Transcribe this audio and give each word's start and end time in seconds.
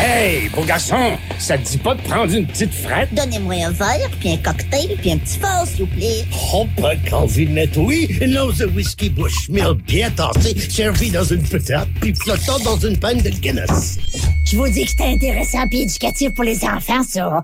Hey, 0.00 0.48
beau 0.50 0.62
garçon, 0.62 1.18
ça 1.40 1.58
te 1.58 1.68
dit 1.68 1.76
pas 1.76 1.92
de 1.96 2.00
prendre 2.02 2.32
une 2.32 2.46
petite 2.46 2.72
frette? 2.72 3.12
Donnez-moi 3.14 3.64
un 3.64 3.72
verre, 3.72 4.08
puis 4.20 4.30
un 4.30 4.36
cocktail, 4.36 4.96
puis 4.96 5.10
un 5.10 5.18
petit 5.18 5.40
fort, 5.40 5.66
s'il 5.66 5.86
vous 5.86 5.86
plaît. 5.86 6.24
Oh, 6.54 6.68
pas 6.80 6.94
de 6.94 7.78
oui. 7.80 8.06
Une 8.20 8.38
once 8.38 8.58
de 8.58 8.66
whisky 8.66 9.10
Bushmill 9.10 9.74
bien 9.88 10.08
tassé, 10.12 10.56
servi 10.70 11.10
dans 11.10 11.24
une 11.24 11.42
petite, 11.42 11.88
puis 12.00 12.14
flottant 12.14 12.60
dans 12.60 12.78
une 12.78 12.96
panne 12.96 13.20
de 13.22 13.30
Guinness. 13.30 13.98
Je 14.44 14.56
vous 14.56 14.68
dis 14.68 14.84
que 14.84 14.90
c'était 14.90 15.02
intéressant 15.02 15.66
puis 15.68 15.82
éducatif 15.82 16.32
pour 16.32 16.44
les 16.44 16.62
enfants, 16.62 17.02
ça. 17.02 17.42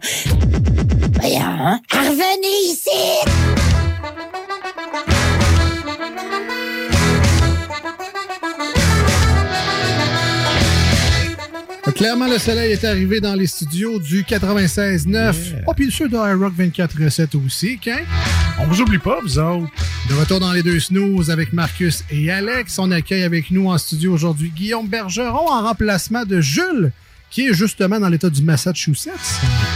Voyons, 1.20 1.41
hein? 1.41 1.80
Revenez 1.91 2.70
ici! 2.70 3.73
Clairement, 12.05 12.28
le 12.28 12.36
soleil 12.36 12.72
est 12.72 12.84
arrivé 12.84 13.19
dans 13.19 13.34
les 13.34 13.47
studios 13.47 13.98
du 13.98 14.24
96.9. 14.24 15.62
Oh, 15.66 15.72
puis 15.74 15.91
ceux 15.91 16.06
de 16.06 16.16
iRock 16.16 16.52
24.7 16.55 17.34
aussi, 17.46 17.78
qu'un. 17.78 18.00
On 18.61 18.66
vous 18.66 18.83
oublie 18.83 18.98
pas, 18.98 19.20
vous 19.22 19.38
autres. 19.38 19.72
De 20.11 20.14
retour 20.14 20.38
dans 20.38 20.52
les 20.52 20.62
deux 20.62 20.78
snooze 20.80 21.30
avec 21.30 21.55
Marcus 21.55 22.05
et 22.11 22.30
Alex. 22.30 22.78
On 22.78 22.91
accueille 22.91 23.22
avec 23.22 23.50
nous 23.50 23.70
en 23.70 23.78
studio 23.78 24.12
aujourd'hui 24.12 24.50
Guillaume 24.50 24.86
Bergeron 24.86 25.48
en 25.48 25.62
remplacement 25.62 26.27
de 26.27 26.42
Jules, 26.42 26.92
qui 27.34 27.48
est 27.48 27.52
justement 27.52 27.98
dans 27.98 28.08
l'État 28.08 28.30
du 28.30 28.42
Massachusetts. 28.42 29.10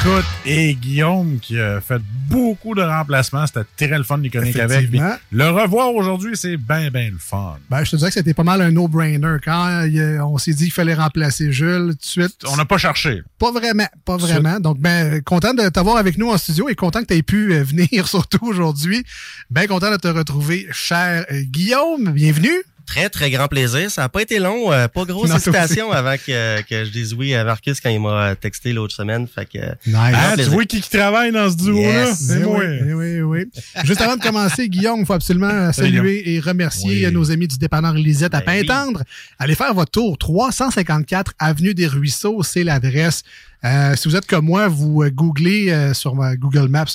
Écoute, 0.01 0.25
et 0.47 0.77
Guillaume 0.77 1.41
qui 1.41 1.59
a 1.59 1.81
fait 1.81 2.01
beaucoup 2.31 2.77
de 2.77 2.83
remplacements. 2.83 3.45
C'était 3.49 3.89
très 3.89 3.99
le 3.99 4.05
fun 4.05 4.19
de 4.19 4.29
connecter 4.29 4.61
avec. 4.61 4.89
Le 5.33 5.49
revoir 5.51 5.93
aujourd'hui, 5.93 6.37
c'est 6.37 6.57
bien, 6.57 6.89
bien 6.93 7.11
le 7.11 7.19
fun. 7.19 7.57
Ben, 7.69 7.83
je 7.83 7.91
te 7.91 7.97
dirais 7.97 8.11
que 8.11 8.15
c'était 8.15 8.33
pas 8.33 8.45
mal 8.45 8.63
un 8.63 8.71
no-brainer. 8.71 9.39
Quand 9.45 9.67
euh, 9.67 10.21
on 10.21 10.39
s'est 10.39 10.53
dit 10.53 10.65
qu'il 10.65 10.73
fallait 10.73 10.95
remplacer 10.95 11.51
Jules, 11.51 11.89
tout 11.89 11.97
de 11.97 12.05
suite. 12.05 12.37
On 12.49 12.55
n'a 12.55 12.65
pas 12.65 12.79
cherché. 12.79 13.23
Pas 13.41 13.51
vraiment, 13.51 13.89
pas 14.05 14.17
vraiment. 14.17 14.61
Donc, 14.61 14.79
ben, 14.79 15.21
content 15.23 15.53
de 15.53 15.69
t'avoir 15.69 15.97
avec 15.97 16.17
nous 16.17 16.31
en 16.31 16.39
studio 16.39 16.69
et 16.69 16.77
content 16.77 17.01
que 17.01 17.07
tu 17.07 17.15
aies 17.15 17.23
pu 17.25 17.55
euh, 17.55 17.65
venir 17.65 18.07
surtout 18.07 18.47
aujourd'hui. 18.47 19.03
Bien 19.51 19.67
content 19.67 19.91
de 19.91 19.97
te 19.97 20.07
retrouver, 20.07 20.69
cher 20.71 21.27
euh, 21.33 21.43
Guillaume. 21.43 22.13
Bienvenue. 22.13 22.63
Très, 22.89 23.11
très 23.11 23.31
grand 23.31 23.49
plaisir. 23.49 23.91
Ça 23.91 24.03
n'a 24.03 24.09
pas 24.09 24.23
été 24.23 24.39
long. 24.39 24.73
Euh, 24.73 24.89
pas 24.89 25.05
grosse 25.07 25.31
hésitation 25.31 25.93
avant 25.93 26.17
que, 26.17 26.63
que, 26.63 26.85
je 26.87 26.91
dise 26.91 27.13
oui 27.13 27.35
à 27.35 27.45
Marcus 27.45 27.81
quand 27.81 27.91
il 27.91 28.01
m'a 28.01 28.35
texté 28.35 28.73
l'autre 28.73 28.95
semaine. 28.95 29.29
Fait 29.29 29.45
que, 29.45 29.59
nice. 29.87 29.95
ah, 29.95 30.35
tu 30.37 30.45
vois 30.45 30.65
qui, 30.65 30.81
qui 30.81 30.89
travaille 30.89 31.31
dans 31.31 31.51
ce 31.51 31.57
duo-là? 31.57 32.07
Yes. 32.07 32.19
C'est 32.19 32.39
moi. 32.41 32.63
Oui, 32.65 32.93
oui, 32.95 33.21
oui. 33.21 33.45
Juste 33.85 34.01
avant 34.01 34.17
de 34.17 34.23
commencer, 34.23 34.71
Guillaume, 34.71 35.01
il 35.01 35.07
faut 35.07 35.13
absolument 35.13 35.71
saluer 35.75 36.35
et 36.35 36.41
remercier 36.41 37.07
oui. 37.07 37.13
nos 37.13 37.31
amis 37.31 37.47
du 37.47 37.59
dépanneur 37.59 37.93
Lisette 37.93 38.35
à 38.35 38.41
ben 38.41 38.65
Pintendre. 38.67 39.01
Oui. 39.01 39.35
Allez 39.39 39.55
faire 39.55 39.75
votre 39.75 39.91
tour. 39.91 40.17
354 40.17 41.35
Avenue 41.39 41.75
des 41.75 41.87
Ruisseaux, 41.87 42.43
c'est 42.43 42.65
l'adresse. 42.65 43.23
Euh, 43.65 43.97
si 43.97 44.09
vous 44.09 44.17
êtes 44.17 44.27
comme 44.27 44.47
moi, 44.47 44.69
vous 44.69 45.03
euh, 45.03 45.11
googlez 45.11 45.71
euh, 45.71 45.93
sur 45.93 46.15
Google 46.37 46.69
Maps 46.69 46.87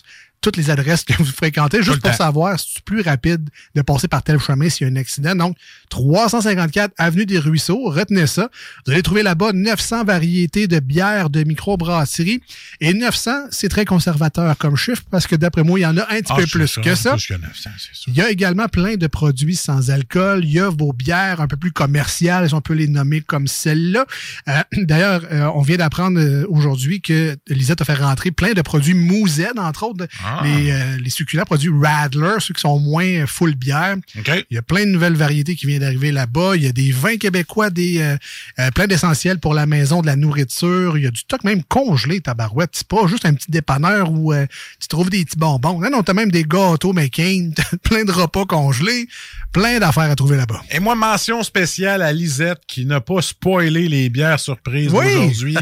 toutes 0.44 0.58
les 0.58 0.70
adresses 0.70 1.06
que 1.06 1.14
vous 1.18 1.32
fréquentez, 1.32 1.82
juste 1.82 2.02
pour 2.02 2.14
savoir 2.14 2.60
si 2.60 2.74
c'est 2.76 2.84
plus 2.84 3.02
rapide 3.02 3.50
de 3.76 3.82
passer 3.82 4.10
par 4.10 4.22
tel 4.22 4.40
chemin 4.40 4.70
s'il 4.70 4.86
y 4.86 4.90
a 4.90 4.94
un 4.94 4.98
accident. 4.98 5.36
Donc, 5.36 5.56
354 5.90 6.94
Avenue 6.98 7.26
des 7.26 7.40
Ruisseaux, 7.40 7.90
retenez 7.90 8.28
ça. 8.28 8.50
Vous 8.86 8.92
allez 8.92 9.02
trouver 9.02 9.24
là-bas 9.24 9.54
900 9.54 10.04
variétés 10.04 10.68
de 10.68 10.80
bières 10.80 11.30
de 11.30 11.44
microbrasserie. 11.44 12.42
Et 12.82 12.94
900, 12.94 13.32
c'est 13.52 13.70
très 13.70 13.86
conservateur 13.86 14.58
comme 14.58 14.76
chiffre 14.76 15.02
parce 15.10 15.28
que 15.28 15.36
d'après 15.36 15.64
moi, 15.64 15.80
il 15.80 15.84
y 15.84 15.86
en 15.86 15.98
a 15.98 16.02
un 16.02 16.20
petit 16.20 16.32
ah, 16.32 16.36
peu 16.36 16.46
plus 16.46 16.68
ça, 16.68 16.82
que 16.82 16.94
ça. 16.94 17.12
Plus 17.12 17.28
que 17.28 17.34
900, 17.34 17.70
il 18.08 18.14
y 18.14 18.22
a 18.22 18.30
également 18.30 18.68
plein 18.68 18.96
de 18.96 19.08
produits 19.08 19.56
sans 19.56 19.92
alcool. 19.92 20.44
Il 20.44 20.52
y 20.52 20.60
a 20.60 20.70
vos 20.70 20.92
bières 20.92 21.40
un 21.40 21.48
peu 21.48 21.56
plus 21.56 21.72
commerciales, 21.72 22.50
si 22.50 22.54
on 22.54 22.62
peut 22.62 22.74
les 22.74 22.90
nommer 22.90 23.22
comme 23.22 23.48
celle-là. 23.48 24.06
Euh, 24.50 24.62
D'ailleurs, 24.78 25.22
euh, 25.32 25.50
on 25.56 25.62
vient 25.62 25.78
d'apprendre 25.78 26.20
euh, 26.20 26.46
aujourd'hui 26.50 27.00
que 27.00 27.38
Lisette 27.48 27.80
a 27.80 27.86
fait 27.86 27.94
rentrer 27.94 28.32
plein 28.32 28.52
de 28.52 28.62
produits 28.62 28.94
Mouzed, 28.94 29.58
entre 29.58 29.84
autres. 29.84 30.06
Ah. 30.24 30.33
Les, 30.44 30.72
euh, 30.72 30.98
les, 30.98 31.10
succulents 31.10 31.46
produits 31.46 31.72
Radler, 31.72 32.36
ceux 32.40 32.54
qui 32.54 32.62
sont 32.62 32.80
moins 32.80 33.26
full 33.28 33.56
bière. 33.56 33.96
Okay. 34.18 34.46
Il 34.50 34.56
y 34.56 34.58
a 34.58 34.62
plein 34.62 34.86
de 34.86 34.92
nouvelles 34.92 35.16
variétés 35.16 35.56
qui 35.56 35.68
viennent 35.68 35.82
d'arriver 35.82 36.12
là-bas. 36.12 36.56
Il 36.56 36.64
y 36.64 36.68
a 36.68 36.72
des 36.72 36.92
vins 36.92 37.18
québécois, 37.18 37.70
des 37.70 38.02
euh, 38.02 38.18
euh, 38.60 38.72
plein 38.72 38.88
d'essentiels 38.88 39.40
pour 39.40 39.54
la 39.54 39.66
maison, 39.66 40.02
de 40.02 40.08
la 40.08 40.16
nourriture. 40.16 40.98
Il 40.98 41.04
y 41.04 41.08
a 41.08 41.12
du 41.12 41.20
stock 41.20 41.44
même 41.44 41.64
congelé, 41.64 42.22
tabarouette. 42.22 42.72
C'est 42.74 42.88
pas 42.88 43.08
juste 43.08 43.26
un 43.26 43.34
petit 43.34 43.52
dépanneur 43.52 44.12
où 44.12 44.34
tu 44.80 44.88
trouves 44.88 45.10
des 45.10 45.24
petits 45.26 45.38
bonbons. 45.38 45.80
Non, 45.80 45.90
non, 45.90 46.04
t'as 46.04 46.14
même 46.14 46.32
des 46.32 46.44
gâteaux 46.44 46.94
McCain, 46.94 47.52
plein 47.84 48.04
de 48.04 48.12
repas 48.12 48.46
congelés, 48.46 49.08
plein 49.52 49.80
d'affaires 49.80 50.10
à 50.10 50.16
trouver 50.16 50.38
là-bas. 50.38 50.62
Et 50.72 50.80
moi, 50.80 50.96
mention 50.96 51.44
spéciale 51.44 52.02
à 52.02 52.12
Lisette 52.12 52.62
qui 52.68 52.86
n'a 52.86 53.02
pas 53.02 53.22
spoilé 53.22 53.88
les 53.88 54.10
bières 54.10 54.40
surprises 54.40 54.92
oui. 54.94 55.14
d'aujourd'hui. 55.14 55.58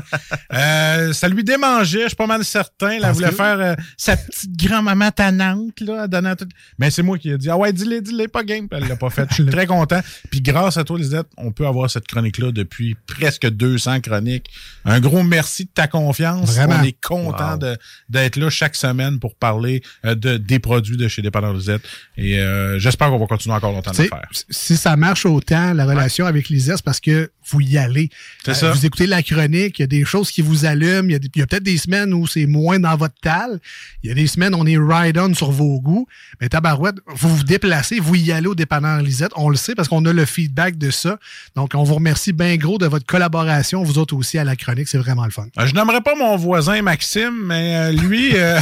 ça 0.52 1.28
lui 1.28 1.44
démangeait, 1.44 2.04
je 2.04 2.08
suis 2.08 2.16
pas 2.16 2.28
mal 2.28 2.44
certain. 2.46 2.92
Elle 2.92 3.12
voulait 3.12 3.30
que... 3.30 3.36
faire 3.36 3.76
sa 3.98 4.18
petite 4.18 4.61
grand-maman 4.62 5.12
tannante, 5.12 5.80
là, 5.82 6.08
donnant 6.08 6.36
tout. 6.36 6.48
Mais 6.78 6.92
c'est 6.92 7.04
moi 7.04 7.18
qui 7.18 7.30
ai 7.30 7.38
dit, 7.38 7.50
ah 7.50 7.58
ouais, 7.58 7.74
dis-les, 7.74 8.02
dis-les, 8.02 8.28
pas 8.28 8.44
game. 8.44 8.68
Puis 8.68 8.80
elle 8.82 8.88
l'a 8.88 8.96
pas 8.96 9.10
fait. 9.10 9.28
Je 9.30 9.36
suis 9.36 9.46
très 9.46 9.66
content. 9.66 10.00
Puis 10.30 10.42
grâce 10.42 10.78
à 10.78 10.84
toi, 10.84 10.98
Lisette, 10.98 11.28
on 11.38 11.52
peut 11.52 11.68
avoir 11.68 11.90
cette 11.90 12.08
chronique-là 12.08 12.52
depuis 12.52 12.96
presque 13.08 13.48
200 13.48 14.02
chroniques. 14.02 14.50
Un 14.86 15.00
gros 15.00 15.24
merci 15.24 15.66
de 15.66 15.70
ta 15.74 15.88
confiance. 15.88 16.56
Vraiment? 16.56 16.78
On 16.80 16.84
est 16.84 17.00
content 17.00 17.58
wow. 17.62 17.76
d'être 18.10 18.36
là 18.36 18.50
chaque 18.50 18.76
semaine 18.76 19.20
pour 19.20 19.36
parler 19.36 19.82
euh, 20.06 20.16
de, 20.16 20.38
des 20.38 20.60
produits 20.60 20.98
de 20.98 21.08
chez 21.08 21.22
Dépendant 21.22 21.54
Lisette. 21.54 21.82
Et 22.18 22.40
euh, 22.40 22.80
j'espère 22.80 23.10
qu'on 23.10 23.20
va 23.20 23.28
continuer 23.28 23.56
encore 23.56 23.72
longtemps 23.72 23.92
T'sais, 23.92 24.04
de 24.04 24.10
le 24.10 24.16
faire. 24.16 24.30
Si 24.50 24.78
ça 24.78 24.96
marche 24.96 25.26
autant, 25.26 25.74
la 25.74 25.86
relation 25.86 26.26
ouais. 26.26 26.30
avec 26.30 26.50
Lisette, 26.50 26.78
c'est 26.78 26.86
parce 26.86 27.00
que 27.00 27.32
vous 27.50 27.62
y 27.62 27.78
allez. 27.78 28.10
C'est 28.46 28.54
ça. 28.54 28.72
Vous 28.72 28.86
écoutez 28.86 29.08
la 29.08 29.24
chronique, 29.24 29.80
il 29.80 29.82
y 29.82 29.84
a 29.84 29.88
des 29.88 30.06
choses 30.06 30.32
qui 30.32 30.42
vous 30.42 30.66
allument. 30.66 31.10
Il 31.10 31.12
y 31.12 31.16
a, 31.16 31.44
a 31.44 31.48
peut-être 31.48 31.64
des 31.64 31.78
semaines 31.78 32.14
où 32.14 32.28
c'est 32.28 32.46
moins 32.46 32.80
dans 32.80 32.96
votre 32.96 33.16
tal. 33.22 33.60
Il 34.04 34.10
y 34.10 34.12
a 34.12 34.16
des 34.16 34.28
semaines, 34.28 34.51
on 34.54 34.66
est 34.66 34.78
ride-on 34.78 35.34
sur 35.34 35.52
vos 35.52 35.80
goûts. 35.80 36.08
Mais 36.40 36.50
tabarouette, 36.50 36.96
vous 37.08 37.36
vous 37.36 37.44
déplacez, 37.44 38.00
vous 38.00 38.16
y 38.16 38.32
allez 38.32 38.48
au 38.48 38.56
dépanneur 38.56 39.02
Lisette. 39.02 39.32
On 39.36 39.50
le 39.50 39.56
sait 39.56 39.76
parce 39.76 39.88
qu'on 39.88 40.06
a 40.06 40.14
le 40.14 40.26
feedback 40.26 40.78
de 40.78 40.92
ça. 40.92 41.18
Donc, 41.56 41.72
on 41.76 41.84
vous 41.84 41.96
remercie 41.96 42.34
bien 42.34 42.56
gros 42.58 42.78
de 42.78 42.86
votre 42.86 43.06
collaboration, 43.06 43.84
vous 43.84 43.98
autres 43.98 44.16
aussi 44.16 44.38
à 44.38 44.44
la 44.44 44.56
chronique. 44.56 44.88
C'est 44.88 44.98
vraiment 44.98 45.26
le 45.26 45.32
fun. 45.32 45.48
Je 45.58 45.74
n'aimerais 45.74 46.02
pas 46.02 46.16
mon 46.16 46.36
voisin 46.38 46.82
Maxime, 46.82 47.46
mais 47.46 47.76
euh, 47.76 47.92
lui... 47.92 48.32
Euh... 48.36 48.60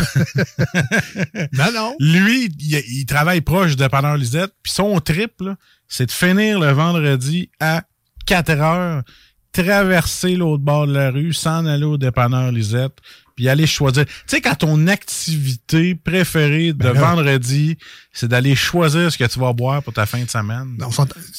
non, 1.53 1.71
non. 1.73 1.95
Lui, 1.99 2.49
il, 2.59 2.83
il, 2.89 3.05
travaille 3.05 3.41
proche 3.41 3.75
de 3.75 3.83
dépanneur 3.83 4.17
Lisette. 4.17 4.51
Puis 4.63 4.71
son 4.71 4.99
trip, 4.99 5.43
c'est 5.87 6.05
de 6.05 6.11
finir 6.11 6.59
le 6.59 6.71
vendredi 6.71 7.49
à 7.59 7.83
4 8.25 8.49
heures, 8.51 9.03
traverser 9.51 10.35
l'autre 10.35 10.63
bord 10.63 10.87
de 10.87 10.93
la 10.93 11.09
rue, 11.09 11.33
s'en 11.33 11.65
aller 11.65 11.83
au 11.83 11.97
dépanneur 11.97 12.51
Lisette, 12.51 12.97
puis 13.39 13.47
aller 13.47 13.67
choisir. 13.67 14.05
Tu 14.05 14.13
sais, 14.27 14.41
quand 14.41 14.55
ton 14.55 14.87
activité 14.87 15.95
préférée 15.95 16.73
de 16.73 16.91
ben 16.91 16.91
vendredi, 16.91 17.77
c'est 18.11 18.27
d'aller 18.27 18.53
choisir 18.53 19.09
ce 19.09 19.17
que 19.17 19.23
tu 19.23 19.39
vas 19.39 19.53
boire 19.53 19.81
pour 19.81 19.93
ta 19.93 20.05
fin 20.05 20.21
de 20.21 20.29
semaine. 20.29 20.75
Non, 20.77 20.89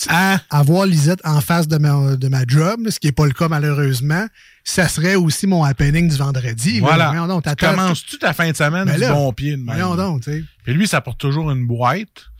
à 0.08 0.40
avoir 0.48 0.86
Lisette 0.86 1.20
en 1.24 1.42
face 1.42 1.68
de 1.68 1.76
ma, 1.76 2.16
de 2.16 2.28
ma 2.28 2.46
job, 2.46 2.88
ce 2.88 2.98
qui 2.98 3.08
n'est 3.08 3.12
pas 3.12 3.26
le 3.26 3.34
cas 3.34 3.48
malheureusement, 3.48 4.26
ça 4.64 4.88
serait 4.88 5.14
aussi 5.14 5.46
mon 5.46 5.62
happening 5.62 6.08
du 6.08 6.16
vendredi. 6.16 6.80
Voilà. 6.80 7.12
Là. 7.12 7.26
Donc, 7.26 7.44
tu 7.44 7.54
commences-tu 7.54 8.16
ta 8.16 8.32
fin 8.32 8.50
de 8.50 8.56
semaine 8.56 8.86
ben 8.86 8.94
du 8.94 9.00
là, 9.02 9.12
bon 9.12 9.30
pied 9.34 9.58
de 9.58 9.62
même? 9.62 9.78
donc, 9.94 10.22
tu 10.22 10.32
sais. 10.32 10.44
Puis 10.64 10.72
lui, 10.72 10.88
ça 10.88 11.02
porte 11.02 11.20
toujours 11.20 11.50
une 11.50 11.66
boîte. 11.66 12.30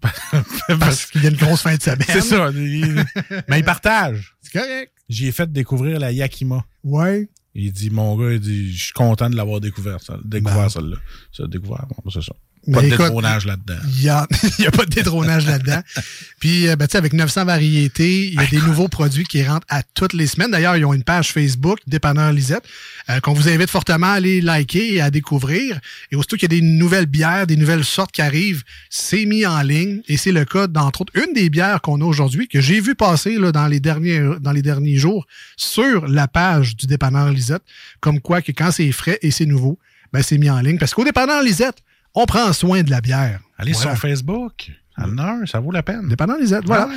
Parce 0.80 1.04
qu'il 1.04 1.24
y 1.24 1.26
a 1.26 1.28
une 1.28 1.36
grosse 1.36 1.60
fin 1.60 1.76
de 1.76 1.82
semaine. 1.82 2.06
C'est 2.08 2.22
ça. 2.22 2.50
Mais 3.48 3.58
il 3.58 3.64
partage. 3.64 4.34
C'est 4.40 4.58
correct. 4.58 4.94
J'ai 5.10 5.30
fait 5.30 5.52
découvrir 5.52 5.98
la 5.98 6.10
Yakima. 6.10 6.64
Ouais. 6.84 7.28
Il 7.54 7.72
dit, 7.72 7.90
mon 7.90 8.16
gars, 8.16 8.32
il 8.32 8.40
dit, 8.40 8.72
je 8.72 8.84
suis 8.84 8.92
content 8.92 9.28
de 9.28 9.36
l'avoir 9.36 9.60
découvert, 9.60 10.00
ça, 10.00 10.18
découvert 10.24 10.62
ben. 10.62 10.68
celle-là. 10.68 10.96
Ça, 11.32 11.46
découvert, 11.46 11.86
bon, 11.88 12.10
c'est 12.10 12.22
ça. 12.22 12.34
Pas 12.70 12.82
de 12.82 12.90
détrônage 12.90 13.46
là-dedans. 13.46 13.78
Il 13.88 14.00
n'y 14.02 14.08
a, 14.08 14.20
a, 14.66 14.70
pas 14.70 14.84
de 14.84 14.90
détrônage 14.90 15.46
là-dedans. 15.46 15.80
Puis, 16.40 16.68
euh, 16.68 16.76
ben, 16.76 16.86
avec 16.92 17.14
900 17.14 17.46
variétés, 17.46 18.28
il 18.28 18.34
y 18.34 18.38
a 18.38 18.46
des 18.46 18.60
nouveaux 18.60 18.88
produits 18.88 19.24
qui 19.24 19.42
rentrent 19.42 19.66
à 19.70 19.82
toutes 19.82 20.12
les 20.12 20.26
semaines. 20.26 20.50
D'ailleurs, 20.50 20.76
ils 20.76 20.84
ont 20.84 20.92
une 20.92 21.02
page 21.02 21.32
Facebook, 21.32 21.78
Dépanneur 21.86 22.32
Lisette, 22.32 22.64
euh, 23.08 23.20
qu'on 23.20 23.32
vous 23.32 23.48
invite 23.48 23.70
fortement 23.70 24.08
à 24.08 24.14
aller 24.14 24.40
liker 24.40 24.94
et 24.94 25.00
à 25.00 25.10
découvrir. 25.10 25.80
Et 26.12 26.16
aussitôt 26.16 26.36
qu'il 26.36 26.52
y 26.52 26.56
a 26.56 26.60
des 26.60 26.66
nouvelles 26.66 27.06
bières, 27.06 27.46
des 27.46 27.56
nouvelles 27.56 27.84
sortes 27.84 28.12
qui 28.12 28.22
arrivent, 28.22 28.62
c'est 28.90 29.24
mis 29.24 29.46
en 29.46 29.62
ligne. 29.62 30.02
Et 30.08 30.18
c'est 30.18 30.32
le 30.32 30.44
cas, 30.44 30.66
d'entre 30.66 31.02
autres, 31.02 31.12
une 31.16 31.32
des 31.32 31.48
bières 31.48 31.80
qu'on 31.80 32.00
a 32.02 32.04
aujourd'hui, 32.04 32.46
que 32.46 32.60
j'ai 32.60 32.80
vu 32.80 32.94
passer 32.94 33.36
là, 33.36 33.52
dans, 33.52 33.68
les 33.68 33.80
derniers, 33.80 34.22
dans 34.40 34.52
les 34.52 34.62
derniers 34.62 34.96
jours 34.96 35.26
sur 35.56 36.06
la 36.06 36.28
page 36.28 36.76
du 36.76 36.86
Dépanneur 36.86 37.30
Lisette. 37.30 37.62
Comme 38.00 38.20
quoi 38.20 38.42
que 38.42 38.52
quand 38.52 38.70
c'est 38.70 38.92
frais 38.92 39.18
et 39.22 39.30
c'est 39.30 39.46
nouveau, 39.46 39.78
ben, 40.12 40.22
c'est 40.22 40.38
mis 40.38 40.50
en 40.50 40.60
ligne. 40.60 40.78
Parce 40.78 40.92
qu'au 40.92 41.04
Dépanneur 41.04 41.42
Lisette, 41.42 41.78
on 42.14 42.26
prend 42.26 42.52
soin 42.52 42.82
de 42.82 42.90
la 42.90 43.00
bière. 43.00 43.40
Allez 43.58 43.74
sur 43.74 43.96
Facebook. 43.96 44.70
Non, 45.06 45.46
ça 45.46 45.60
vaut 45.60 45.72
la 45.72 45.82
peine. 45.82 46.08
Dépendant 46.08 46.38
des 46.38 46.52
aides. 46.52 46.64
Voilà. 46.66 46.88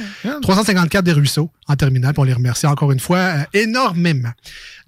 354 0.42 0.96
ah 0.96 1.02
des 1.02 1.14
ruisseaux 1.14 1.50
en 1.68 1.76
terminale. 1.76 2.14
Pour 2.14 2.26
les 2.26 2.34
remercier 2.34 2.68
encore 2.68 2.92
une 2.92 3.00
fois 3.00 3.18
euh, 3.18 3.44
énormément. 3.54 4.32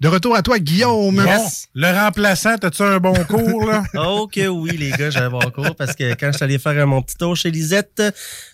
De 0.00 0.08
retour 0.08 0.36
à 0.36 0.42
toi, 0.42 0.58
Guillaume. 0.58 1.24
le 1.74 1.98
remplaçant, 1.98 2.56
as-tu 2.62 2.82
un 2.82 2.98
bon 2.98 3.14
cours, 3.28 3.66
là? 3.66 3.82
ok, 3.94 4.40
oui, 4.50 4.76
les 4.76 4.90
gars, 4.90 5.08
j'ai 5.10 5.20
un 5.20 5.30
bon 5.30 5.50
cours 5.54 5.74
parce 5.74 5.94
que 5.94 6.14
quand 6.14 6.32
je 6.32 6.36
suis 6.36 6.44
allé 6.44 6.58
faire 6.58 6.86
mon 6.86 7.00
petit 7.00 7.16
tour 7.16 7.34
chez 7.34 7.50
Lisette, 7.50 8.02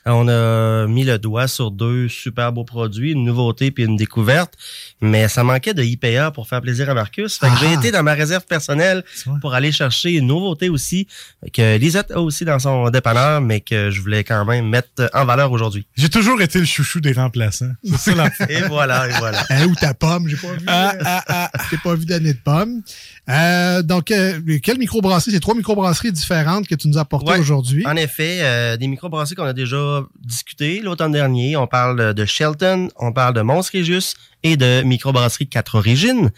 on 0.07 0.29
a 0.29 0.87
mis 0.87 1.05
le 1.05 1.19
doigt 1.19 1.49
sur 1.49 1.71
deux 1.73 2.09
super 2.09 2.53
beaux 2.53 2.65
produits, 2.65 3.13
une 3.13 3.25
nouveauté 3.25 3.73
puis 3.73 3.85
une 3.85 3.97
découverte. 3.97 4.55
Mais 5.01 5.27
ça 5.27 5.43
manquait 5.43 5.75
de 5.75 5.83
IPA 5.83 6.31
pour 6.31 6.47
faire 6.47 6.61
plaisir 6.61 6.89
à 6.91 6.95
Marcus. 6.95 7.39
Fait 7.39 7.49
que 7.49 7.57
j'ai 7.61 7.75
ah. 7.75 7.79
été 7.79 7.91
dans 7.91 8.05
ma 8.05 8.15
réserve 8.15 8.45
personnelle 8.47 9.03
pour 9.41 9.55
aller 9.55 9.73
chercher 9.73 10.13
une 10.13 10.29
nouveauté 10.29 10.69
aussi 10.69 11.09
que 11.53 11.77
Lisette 11.77 12.13
a 12.13 12.21
aussi 12.21 12.45
dans 12.45 12.59
son 12.59 12.89
dépanneur, 12.91 13.41
mais 13.41 13.61
que 13.61 13.91
je 13.91 14.01
voulais 14.01 14.23
quand 14.23 14.45
même 14.45 14.52
mettre 14.61 15.09
en 15.15 15.25
valeur 15.25 15.53
aujourd'hui. 15.53 15.87
J'ai 15.97 16.11
toujours 16.11 16.41
été 16.43 16.59
le 16.59 16.65
chouchou 16.65 17.01
des 17.01 17.13
remplaçants. 17.13 17.73
C'est 17.85 17.97
ça 17.97 18.15
la 18.15 18.31
Et 18.51 18.63
voilà, 18.63 19.09
et 19.09 19.13
voilà. 19.13 19.43
Hein, 19.51 19.67
ou 19.67 19.75
ta 19.75 19.95
pomme, 19.95 20.29
j'ai 20.29 20.37
pas 20.37 20.53
vu. 20.53 20.65
Ah, 20.67 20.95
ah, 21.05 21.25
ah. 21.29 21.51
J'ai 21.71 21.77
pas 21.79 21.95
vu 21.95 22.07
d'année 22.07 22.33
de 22.33 22.39
pomme. 22.39 22.83
Euh, 23.29 23.83
donc, 23.83 24.11
euh, 24.11 24.41
quelle 24.63 24.79
microbrasserie? 24.79 25.33
C'est 25.33 25.41
trois 25.41 25.55
microbrasseries 25.55 26.13
différentes 26.13 26.67
que 26.67 26.75
tu 26.75 26.89
nous 26.89 26.99
as 26.99 27.03
apportées 27.03 27.39
aujourd'hui. 27.39 27.87
En 27.87 27.97
effet, 27.97 28.39
euh, 28.41 28.77
des 28.77 28.89
microbrasseries 28.89 29.37
qu'on 29.37 29.45
a 29.45 29.53
déjà 29.53 30.03
discuté 30.25 30.81
l'automne 30.81 31.13
dernier. 31.13 31.57
On 31.57 31.67
parle 31.67 32.15
de 32.15 32.25
Shelton, 32.25 32.89
on 32.97 33.13
parle 33.13 33.35
de 33.35 33.43
Mons 33.43 33.71
et 34.43 34.57
de 34.57 34.83
microbrasserie 34.83 35.47
Quatre 35.47 35.77
Origines. 35.77 36.31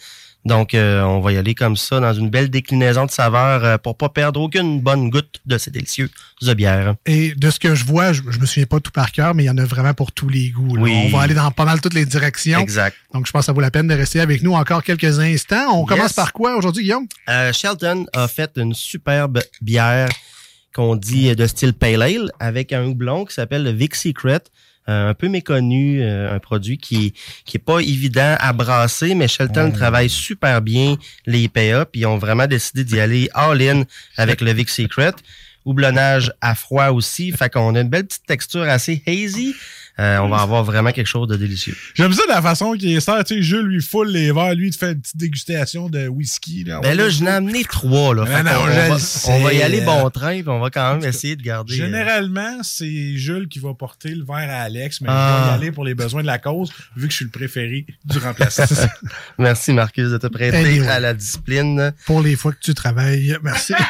Donc, 0.45 0.75
euh, 0.75 1.01
on 1.01 1.21
va 1.21 1.31
y 1.31 1.37
aller 1.37 1.55
comme 1.55 1.75
ça 1.75 1.99
dans 1.99 2.13
une 2.13 2.29
belle 2.29 2.51
déclinaison 2.51 3.07
de 3.07 3.11
saveurs 3.11 3.65
euh, 3.65 3.77
pour 3.79 3.97
pas 3.97 4.09
perdre 4.09 4.39
aucune 4.39 4.79
bonne 4.79 5.09
goutte 5.09 5.41
de 5.47 5.57
ces 5.57 5.71
délicieux 5.71 6.09
de 6.41 6.53
bière. 6.53 6.95
Et 7.07 7.33
de 7.33 7.49
ce 7.49 7.59
que 7.59 7.73
je 7.73 7.83
vois, 7.83 8.13
je, 8.13 8.21
me 8.21 8.45
souviens 8.45 8.67
pas 8.67 8.79
tout 8.79 8.91
par 8.91 9.11
cœur, 9.11 9.33
mais 9.33 9.43
il 9.43 9.47
y 9.47 9.49
en 9.49 9.57
a 9.57 9.65
vraiment 9.65 9.95
pour 9.95 10.11
tous 10.11 10.29
les 10.29 10.49
goûts. 10.49 10.77
On 10.77 11.09
va 11.09 11.21
aller 11.21 11.33
dans 11.33 11.49
pas 11.49 11.65
mal 11.65 11.81
toutes 11.81 11.95
les 11.95 12.05
directions. 12.05 12.59
Exact. 12.59 12.95
Donc, 13.11 13.25
je 13.25 13.31
pense 13.31 13.41
que 13.41 13.45
ça 13.47 13.53
vaut 13.53 13.61
la 13.61 13.71
peine 13.71 13.87
de 13.87 13.95
rester 13.95 14.19
avec 14.19 14.43
nous 14.43 14.53
encore 14.53 14.83
quelques 14.83 15.19
instants. 15.19 15.73
On 15.73 15.85
commence 15.85 16.13
par 16.13 16.31
quoi 16.31 16.55
aujourd'hui, 16.55 16.83
Guillaume? 16.83 17.07
Euh, 17.27 17.51
Shelton 17.51 18.05
a 18.13 18.27
fait 18.27 18.51
une 18.57 18.75
superbe 18.75 19.41
bière 19.61 20.09
qu'on 20.75 20.95
dit 20.95 21.35
de 21.35 21.47
style 21.47 21.73
Pale 21.73 22.03
Ale 22.03 22.31
avec 22.39 22.71
un 22.71 22.85
houblon 22.85 23.25
qui 23.25 23.33
s'appelle 23.33 23.63
le 23.63 23.71
Vic 23.71 23.95
Secret. 23.95 24.41
Euh, 24.87 25.09
un 25.09 25.13
peu 25.15 25.29
méconnu, 25.29 26.03
euh, 26.03 26.35
un 26.35 26.37
produit 26.37 26.77
qui 26.77 27.13
qui 27.45 27.57
est 27.57 27.59
pas 27.63 27.79
évident 27.79 28.35
à 28.39 28.53
brasser, 28.53 29.15
mais 29.15 29.27
Shelton 29.27 29.71
travaille 29.71 30.09
super 30.09 30.61
bien 30.61 30.95
les 31.25 31.45
IPA, 31.45 31.85
puis 31.85 32.01
ils 32.01 32.05
ont 32.05 32.19
vraiment 32.19 32.45
décidé 32.45 32.83
d'y 32.83 32.99
aller 32.99 33.27
all-in 33.33 33.85
avec 34.15 34.41
le 34.41 34.53
Vic 34.53 34.69
Secret. 34.69 35.13
Houblonnage 35.65 36.31
à 36.39 36.53
froid 36.53 36.89
aussi, 36.89 37.31
fait 37.31 37.51
qu'on 37.51 37.73
a 37.73 37.81
une 37.81 37.89
belle 37.89 38.05
petite 38.05 38.27
texture 38.27 38.61
assez 38.61 39.01
hazy, 39.07 39.55
euh, 39.97 40.17
on 40.17 40.27
va 40.27 40.39
avoir 40.39 40.63
vraiment 40.63 40.91
quelque 40.91 41.07
chose 41.07 41.27
de 41.29 41.37
délicieux. 41.37 41.75
J'aime 41.93 42.11
ça 42.11 42.23
de 42.23 42.31
la 42.31 42.41
façon 42.41 42.73
qu'il 42.73 42.91
est 42.91 42.99
sert. 42.99 43.23
Tu 43.23 43.35
sais, 43.35 43.41
Jules 43.41 43.65
lui 43.65 43.81
foule 43.81 44.09
les 44.09 44.33
verres, 44.33 44.53
lui, 44.53 44.69
de 44.69 44.75
faire 44.75 44.89
une 44.89 44.99
petite 44.99 45.15
dégustation 45.15 45.89
de 45.89 46.09
whisky. 46.09 46.65
Là. 46.65 46.81
Ben 46.81 46.97
là, 46.97 47.07
je 47.09 47.23
n'ai 47.23 47.29
amené 47.29 47.63
trois. 47.63 48.13
Là. 48.13 48.25
Ben 48.25 48.45
on, 48.45 49.39
va, 49.39 49.53
y 49.53 49.61
aller 49.61 49.81
bon 49.81 50.09
train, 50.09 50.41
puis 50.41 50.49
on 50.49 50.59
va 50.59 50.69
quand 50.69 50.95
même 50.95 51.07
essayer 51.07 51.37
de 51.37 51.41
garder. 51.41 51.73
Euh, 51.73 51.85
Généralement, 51.85 52.61
c'est 52.61 53.15
Jules 53.15 53.47
qui 53.47 53.59
va 53.59 53.73
porter 53.73 54.09
le 54.09 54.25
verre 54.25 54.49
à 54.49 54.63
Alex, 54.63 54.99
mais 54.99 55.09
on 55.09 55.13
va 55.13 55.17
y 55.19 55.49
ah. 55.49 55.53
aller 55.53 55.71
pour 55.71 55.85
les 55.85 55.95
besoins 55.95 56.21
de 56.21 56.27
la 56.27 56.39
cause, 56.39 56.73
vu 56.97 57.07
que 57.07 57.11
je 57.11 57.15
suis 57.15 57.25
le 57.25 57.31
préféré 57.31 57.85
du 58.03 58.17
remplaçant. 58.17 58.63
merci, 59.39 59.71
Marcus, 59.71 60.09
de 60.09 60.17
te 60.17 60.27
prêter 60.27 60.85
à 60.87 60.99
la 60.99 61.13
discipline. 61.13 61.93
Pour 62.05 62.21
les 62.21 62.35
fois 62.35 62.51
que 62.51 62.59
tu 62.59 62.73
travailles. 62.73 63.37
Merci. 63.43 63.73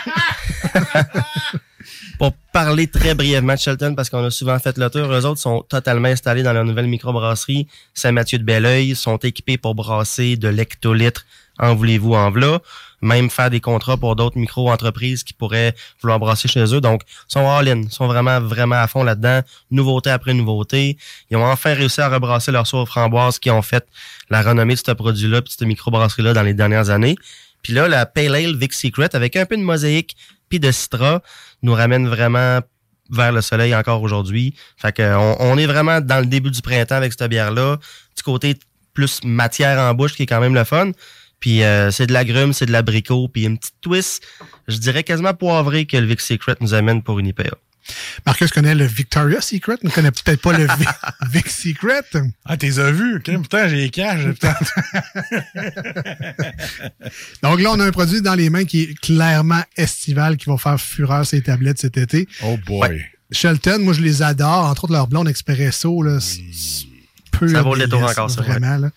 pour 2.18 2.34
parler 2.54 2.88
très 2.88 3.16
brièvement 3.16 3.54
de 3.54 3.60
Shelton, 3.60 3.96
parce 3.96 4.10
qu'on 4.10 4.24
a 4.24 4.32
souvent 4.32 4.58
fait 4.60 4.78
le 4.78 4.90
tour, 4.90 5.12
eux 5.12 5.26
autres 5.26 5.42
sont 5.42 5.62
totalement 5.62 6.08
installés 6.08 6.44
dans 6.44 6.54
leur 6.54 6.66
nouvelle 6.66 6.88
microbrasserie 6.88 7.68
Saint-Mathieu 7.94 8.40
de 8.40 8.44
Belleuil, 8.44 8.96
sont 8.96 9.18
équipés 9.18 9.58
pour 9.58 9.76
brasser 9.76 10.38
de 10.38 10.48
l'hectolitre, 10.48 11.26
en 11.60 11.76
voulez-vous, 11.76 12.14
en 12.14 12.32
v'là, 12.32 12.60
même 13.02 13.30
faire 13.30 13.50
des 13.50 13.62
contrats 13.62 13.98
pour 13.98 14.16
d'autres 14.16 14.38
micro-entreprises 14.38 15.24
qui 15.24 15.34
pourraient 15.34 15.76
vouloir 16.02 16.20
brasser 16.20 16.48
chez 16.48 16.74
eux. 16.74 16.82
Donc, 16.82 17.02
sont 17.28 17.48
all-in, 17.48 17.88
sont 17.90 18.08
vraiment, 18.08 18.40
vraiment 18.42 18.76
à 18.76 18.88
fond 18.88 19.04
là-dedans, 19.04 19.42
nouveauté 19.72 20.10
après 20.10 20.34
nouveauté. 20.34 20.98
Ils 21.30 21.38
ont 21.38 21.46
enfin 21.46 21.74
réussi 21.74 22.02
à 22.02 22.10
rebrasser 22.10 22.52
leur 22.52 22.68
soif 22.68 22.88
framboise 22.88 23.40
qui 23.40 23.52
ont 23.52 23.62
fait 23.62 23.86
la 24.30 24.42
renommée 24.42 24.74
de 24.74 24.82
ce 24.86 24.92
produit-là, 24.92 25.42
puis 25.42 25.54
cette 25.58 25.68
microbrasserie-là 25.68 26.34
dans 26.34 26.44
les 26.44 26.54
dernières 26.54 26.90
années. 26.90 27.16
Puis 27.62 27.74
là, 27.74 27.88
la 27.88 28.06
Pale 28.06 28.36
Ale 28.36 28.56
Vic 28.56 28.74
Secret, 28.74 29.16
avec 29.16 29.36
un 29.36 29.46
peu 29.46 29.58
de 29.58 29.62
mosaïque, 29.62 30.16
puis 30.50 30.60
de 30.60 30.72
Citra 30.72 31.22
nous 31.62 31.74
ramène 31.74 32.08
vraiment 32.08 32.60
vers 33.10 33.32
le 33.32 33.42
soleil 33.42 33.76
encore 33.76 34.02
aujourd'hui. 34.02 34.56
Fait 34.78 34.92
que 34.92 35.16
on, 35.40 35.58
est 35.58 35.66
vraiment 35.66 36.02
dans 36.02 36.20
le 36.20 36.26
début 36.26 36.52
du 36.52 36.62
printemps 36.62 36.96
avec 36.96 37.14
cette 37.14 37.30
bière-là. 37.30 37.78
Du 38.16 38.24
côté 38.24 38.58
plus 38.94 39.24
matière 39.24 39.80
en 39.80 39.94
bouche 39.94 40.14
qui 40.14 40.24
est 40.24 40.28
quand 40.28 40.40
même 40.40 40.56
le 40.56 40.64
fun. 40.64 40.92
Puis 41.40 41.64
euh, 41.64 41.92
c'est 41.92 42.08
de 42.08 42.14
l'agrume, 42.14 42.54
c'est 42.54 42.66
de 42.66 42.72
l'abricot, 42.72 43.28
puis 43.28 43.46
une 43.46 43.58
petite 43.58 43.76
twist, 43.82 44.26
je 44.68 44.78
dirais 44.78 45.04
quasiment 45.04 45.34
poivré 45.34 45.86
que 45.86 45.98
le 45.98 46.08
Vic 46.08 46.22
Secret 46.22 46.56
nous 46.62 46.74
amène 46.74 47.04
pour 47.04 47.20
une 47.20 47.28
IPA. 47.28 47.58
Marcus 48.26 48.52
connaît 48.52 48.76
le 48.76 48.86
Victoria's 48.86 49.46
Secret, 49.46 49.78
ne 49.84 49.90
connaît 49.90 50.12
peut-être 50.12 50.42
pas 50.42 50.58
le 50.58 50.68
Vic, 51.30 51.50
Secret. 51.50 52.02
Ah, 52.46 52.58
t'es 52.58 52.80
as 52.80 52.92
vu? 52.92 53.20
Putain, 53.22 53.68
j'ai 53.68 53.78
les 53.78 53.90
caches. 53.90 54.26
Donc 57.44 57.62
là, 57.62 57.72
on 57.72 57.80
a 57.80 57.86
un 57.86 57.92
produit 57.92 58.22
dans 58.22 58.36
les 58.36 58.50
mains 58.50 58.66
qui 58.66 58.84
est 58.84 59.00
clairement 59.00 59.62
estival, 59.78 60.38
qui 60.38 60.50
va 60.50 60.58
faire 60.58 60.80
fureur 60.80 61.26
ces 61.26 61.42
tablettes 61.42 61.80
cet 61.80 61.98
été. 61.98 62.28
Oh 62.44 62.58
boy. 62.66 63.06
Shelton, 63.32 63.80
moi, 63.80 63.94
je 63.94 64.02
les 64.02 64.22
adore. 64.22 64.66
Entre 64.66 64.86
autres, 64.86 64.94
leur 64.94 65.08
blonde 65.08 65.28
expresso, 65.28 66.02
là, 66.02 66.20
peu 67.32 67.48
Ça 67.48 67.62
vaut 67.62 67.76
le 67.76 67.88
tour 67.88 68.04
encore, 68.04 68.30
ça. 68.30 68.42
Vraiment, 68.42 68.78
là. 68.78 68.90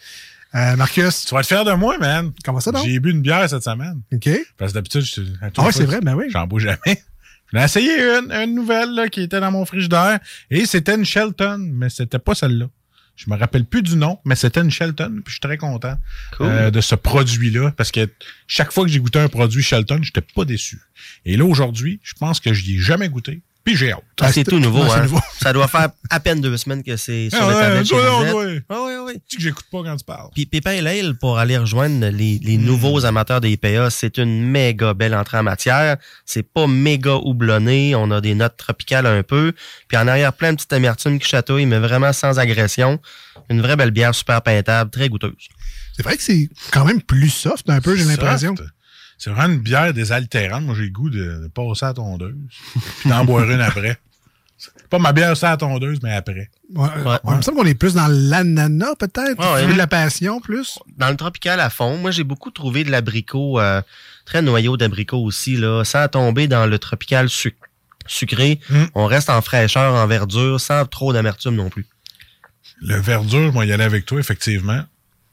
Euh, 0.54 0.76
Marcus? 0.76 1.26
Tu 1.26 1.34
vas 1.34 1.42
te 1.42 1.46
faire 1.46 1.64
de 1.64 1.72
moi, 1.72 1.98
man. 1.98 2.32
Comment 2.42 2.60
ça, 2.60 2.72
donc? 2.72 2.86
J'ai 2.86 2.98
bu 3.00 3.10
une 3.10 3.20
bière 3.20 3.48
cette 3.48 3.62
semaine. 3.62 4.00
OK. 4.12 4.30
Parce 4.56 4.72
que 4.72 4.74
d'habitude, 4.76 5.02
je 5.02 5.20
Ah 5.42 5.62
ouais, 5.62 5.72
c'est 5.72 5.84
vrai, 5.84 6.00
ben 6.00 6.14
oui. 6.14 6.26
J'en 6.30 6.46
bois 6.46 6.60
jamais. 6.60 7.02
J'ai 7.52 7.60
essayé 7.60 7.92
une, 8.00 8.30
une 8.30 8.54
nouvelle 8.54 8.94
là, 8.94 9.08
qui 9.08 9.22
était 9.22 9.40
dans 9.40 9.50
mon 9.50 9.64
frigidaire 9.64 10.18
et 10.50 10.66
c'était 10.66 10.94
une 10.94 11.04
Shelton, 11.04 11.58
mais 11.72 11.88
c'était 11.88 12.18
pas 12.18 12.34
celle-là. 12.34 12.68
Je 13.16 13.28
me 13.28 13.36
rappelle 13.36 13.64
plus 13.64 13.82
du 13.82 13.96
nom, 13.96 14.20
mais 14.24 14.36
c'était 14.36 14.60
une 14.60 14.70
Shelton, 14.70 15.10
puis 15.24 15.24
je 15.26 15.30
suis 15.32 15.40
très 15.40 15.56
content 15.56 15.96
euh, 16.40 16.70
de 16.70 16.80
ce 16.80 16.94
produit-là 16.94 17.72
parce 17.76 17.90
que 17.90 18.08
chaque 18.46 18.70
fois 18.70 18.84
que 18.84 18.90
j'ai 18.90 19.00
goûté 19.00 19.18
un 19.18 19.28
produit 19.28 19.62
Shelton, 19.62 19.98
j'étais 20.02 20.20
pas 20.20 20.44
déçu. 20.44 20.80
Et 21.24 21.36
là 21.36 21.44
aujourd'hui, 21.44 21.98
je 22.04 22.14
pense 22.14 22.38
que 22.38 22.52
je 22.52 22.64
n'y 22.64 22.76
ai 22.76 22.78
jamais 22.78 23.08
goûté. 23.08 23.42
Puis 23.68 23.76
j'ai 23.76 23.92
hâte. 23.92 24.02
Ah, 24.22 24.32
c'est 24.32 24.44
tout 24.44 24.58
nouveau, 24.58 24.80
hein? 24.80 25.04
Ça 25.42 25.52
doit 25.52 25.68
faire 25.68 25.90
à 26.08 26.20
peine 26.20 26.40
deux 26.40 26.56
semaines 26.56 26.82
que 26.82 26.96
c'est 26.96 27.28
sur 27.28 27.42
ah, 27.42 27.48
les 27.50 27.54
tablettes 27.54 27.86
chez 27.86 27.94
ouais, 27.96 28.62
Ah 28.70 28.78
oui, 28.82 28.92
oui. 29.04 29.12
Tu 29.28 29.36
que 29.36 29.42
j'écoute 29.42 29.66
pas 29.70 29.82
quand 29.82 29.94
tu 29.94 30.06
parles. 30.06 30.30
Puis 30.34 30.46
Pépin 30.46 30.72
et 30.72 31.12
pour 31.20 31.38
aller 31.38 31.58
rejoindre 31.58 32.06
les, 32.06 32.40
les 32.42 32.56
hmm. 32.56 32.64
nouveaux 32.64 33.04
amateurs 33.04 33.42
des 33.42 33.50
IPA, 33.50 33.90
c'est 33.90 34.16
une 34.16 34.42
méga 34.42 34.94
belle 34.94 35.14
entrée 35.14 35.36
en 35.36 35.42
matière. 35.42 35.98
C'est 36.24 36.42
pas 36.42 36.66
méga 36.66 37.16
houblonné. 37.16 37.94
On 37.94 38.10
a 38.10 38.22
des 38.22 38.34
notes 38.34 38.56
tropicales 38.56 39.04
un 39.04 39.22
peu. 39.22 39.52
Puis 39.86 39.98
en 39.98 40.08
arrière, 40.08 40.32
plein 40.32 40.52
de 40.52 40.56
petites 40.56 40.72
amertumes 40.72 41.18
qui 41.18 41.28
chatouillent, 41.28 41.66
mais 41.66 41.78
vraiment 41.78 42.14
sans 42.14 42.38
agression. 42.38 42.98
Une 43.50 43.60
vraie 43.60 43.76
belle 43.76 43.90
bière 43.90 44.14
super 44.14 44.40
peintable, 44.40 44.90
très 44.90 45.10
goûteuse. 45.10 45.48
C'est 45.94 46.02
vrai 46.02 46.16
que 46.16 46.22
c'est 46.22 46.48
quand 46.72 46.86
même 46.86 47.02
plus 47.02 47.28
soft 47.28 47.68
un 47.68 47.82
peu, 47.82 47.94
j'ai 47.96 48.04
l'impression. 48.04 48.54
C'est 49.18 49.30
vraiment 49.30 49.54
une 49.54 49.60
bière 49.60 49.92
désaltérante. 49.92 50.62
Moi, 50.62 50.76
j'ai 50.76 50.84
le 50.84 50.90
goût 50.90 51.10
de, 51.10 51.50
passer 51.52 51.84
à 51.84 51.88
la 51.88 51.94
tondeuse. 51.94 52.36
Puis 53.00 53.10
d'en 53.10 53.24
boire 53.24 53.50
une 53.50 53.60
après. 53.60 53.98
Pas 54.90 54.98
ma 54.98 55.12
bière 55.12 55.36
ça 55.36 55.48
à 55.48 55.50
la 55.52 55.56
tondeuse, 55.56 55.98
mais 56.02 56.14
après. 56.14 56.50
Ouais, 56.74 56.88
Il 57.24 57.36
me 57.36 57.42
semble 57.42 57.58
qu'on 57.58 57.66
est 57.66 57.74
plus 57.74 57.94
dans 57.94 58.06
l'ananas, 58.08 58.94
peut-être. 58.96 59.38
Ouais, 59.38 59.66
de 59.66 59.76
la 59.76 59.86
passion, 59.86 60.40
plus. 60.40 60.78
Dans 60.96 61.10
le 61.10 61.16
tropical 61.16 61.60
à 61.60 61.68
fond. 61.68 61.98
Moi, 61.98 62.12
j'ai 62.12 62.24
beaucoup 62.24 62.50
trouvé 62.50 62.84
de 62.84 62.90
l'abricot, 62.90 63.60
euh, 63.60 63.82
très 64.24 64.40
noyau 64.40 64.76
d'abricot 64.76 65.18
aussi, 65.18 65.56
là, 65.56 65.84
sans 65.84 66.08
tomber 66.08 66.46
dans 66.46 66.66
le 66.66 66.78
tropical 66.78 67.28
sucré. 68.06 68.60
Hmm. 68.70 68.84
On 68.94 69.06
reste 69.06 69.30
en 69.30 69.42
fraîcheur, 69.42 69.94
en 69.94 70.06
verdure, 70.06 70.60
sans 70.60 70.86
trop 70.86 71.12
d'amertume 71.12 71.56
non 71.56 71.70
plus. 71.70 71.86
Le 72.80 72.96
verdure, 72.96 73.52
moi, 73.52 73.66
y 73.66 73.72
aller 73.72 73.84
avec 73.84 74.06
toi, 74.06 74.20
effectivement. 74.20 74.82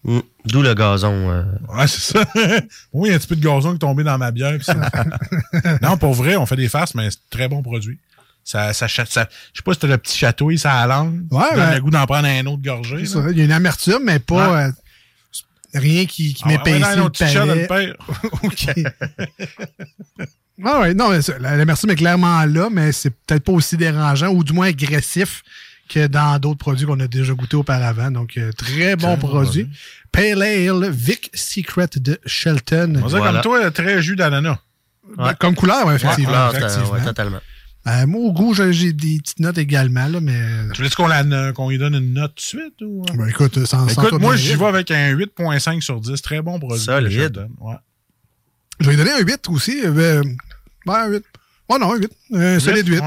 Mm. 0.05 0.19
D'où 0.45 0.61
le 0.61 0.73
gazon. 0.75 1.31
euh. 1.31 1.43
Ouais, 1.75 1.87
c'est 1.87 2.13
ça. 2.13 2.23
oui, 2.93 3.09
il 3.09 3.11
y 3.11 3.13
a 3.13 3.15
un 3.15 3.19
petit 3.19 3.27
peu 3.27 3.35
de 3.35 3.43
gazon 3.43 3.71
qui 3.71 3.75
est 3.77 3.79
tombé 3.79 4.03
dans 4.03 4.17
ma 4.19 4.29
bière. 4.31 4.55
non, 5.81 5.97
pour 5.97 6.13
vrai, 6.13 6.35
on 6.35 6.45
fait 6.45 6.55
des 6.55 6.69
farces, 6.69 6.93
mais 6.93 7.09
c'est 7.09 7.17
un 7.17 7.29
très 7.37 7.47
bon 7.47 7.63
produit. 7.63 7.97
Ça, 8.43 8.71
ça, 8.73 8.85
je 8.85 8.93
sais 8.93 9.63
pas 9.63 9.73
si 9.73 9.79
t'as 9.79 9.87
le 9.87 9.97
petit 9.97 10.15
chatouille, 10.15 10.59
ça 10.59 10.85
la 10.85 10.95
langue. 10.97 11.23
Ouais, 11.31 11.39
ouais. 11.55 11.75
le 11.75 11.81
goût 11.81 11.89
d'en 11.89 12.05
prendre 12.05 12.27
un 12.27 12.45
autre 12.45 12.61
ça. 13.07 13.23
Il 13.31 13.37
y 13.39 13.41
a 13.41 13.45
une 13.45 13.51
amertume, 13.51 14.01
mais 14.03 14.19
pas 14.19 14.51
Ouais. 14.53 14.63
euh, 14.65 14.71
rien 15.73 16.05
qui, 16.05 16.35
qui 16.35 16.43
Ah 16.45 16.49
ouais, 16.49 16.53
ouais, 16.53 16.73
m'épaissit 16.73 16.97
non, 16.97 17.05
un 17.05 17.09
le 17.55 17.67
palais. 17.67 17.93
OK. 18.43 18.67
Ah 20.63 20.79
ouais, 20.81 20.93
non, 20.93 21.09
mais 21.09 21.21
ça, 21.23 21.37
la- 21.39 21.57
l'amertume 21.57 21.89
est 21.89 21.95
clairement 21.95 22.45
là, 22.45 22.69
mais 22.71 22.91
c'est 22.91 23.09
peut-être 23.09 23.43
pas 23.43 23.51
aussi 23.51 23.75
dérangeant 23.77 24.29
ou 24.29 24.43
du 24.43 24.53
moins 24.53 24.67
agressif 24.67 25.41
que 25.89 26.07
dans 26.07 26.39
d'autres 26.39 26.57
produits 26.59 26.85
qu'on 26.85 26.99
a 26.99 27.07
déjà 27.07 27.33
goûté 27.33 27.55
auparavant. 27.55 28.11
Donc, 28.11 28.37
euh, 28.37 28.51
très 28.51 28.95
bon 28.95 29.07
Très 29.15 29.17
bon 29.17 29.27
produit. 29.27 29.69
Pale 30.11 30.41
Ale 30.43 30.89
Vic 30.89 31.29
Secret 31.33 31.89
de 31.95 32.19
Shelton. 32.25 32.99
On 33.03 33.07
dirait 33.07 33.19
Voilà. 33.19 33.31
comme 33.33 33.41
toi, 33.41 33.71
très 33.71 34.01
jus 34.01 34.15
d'ananas. 34.15 34.57
Ben, 35.17 35.33
Comme 35.35 35.55
couleur, 35.55 35.85
ouais, 35.85 35.95
effectivement. 35.95 36.29
Couleur, 36.29 36.55
effectivement. 36.55 36.91
ouais, 36.91 37.03
totalement. 37.03 37.39
Euh, 37.87 38.07
moi, 38.07 38.21
au 38.21 38.31
goût, 38.33 38.55
j'ai 38.55 38.93
des 38.93 39.19
petites 39.19 39.39
notes 39.39 39.59
également, 39.59 40.07
là, 40.07 40.19
mais. 40.19 40.39
Tu 40.73 40.81
voulais 40.81 41.51
qu'on 41.53 41.69
lui 41.69 41.77
donne 41.77 41.93
une 41.93 42.13
note 42.13 42.31
tout 42.35 42.41
de 42.57 42.61
suite? 42.61 42.81
Ou... 42.81 43.05
Ben, 43.15 43.27
écoute, 43.27 43.63
sans, 43.65 43.87
sans 43.87 44.03
Écoute, 44.03 44.19
moi, 44.19 44.35
j'y 44.35 44.55
vais 44.55 44.65
avec 44.65 44.89
un 44.89 45.13
8.5 45.13 45.81
sur 45.81 46.01
10. 46.01 46.19
Très 46.23 46.41
bon 46.41 46.57
produit. 46.59 46.83
Solide. 46.83 47.47
Ouais. 47.59 47.75
Je 48.79 48.85
vais 48.89 48.95
lui 48.95 48.97
donner 48.97 49.11
un 49.11 49.23
8 49.23 49.47
aussi. 49.49 49.79
Euh, 49.85 50.23
ouais, 50.87 50.95
un 50.95 51.07
8. 51.09 51.23
Ouais, 51.69 51.79
non, 51.79 51.93
un 51.93 51.97
8. 51.97 52.11
Un 52.33 52.59
solide 52.59 52.87
8. 52.87 53.01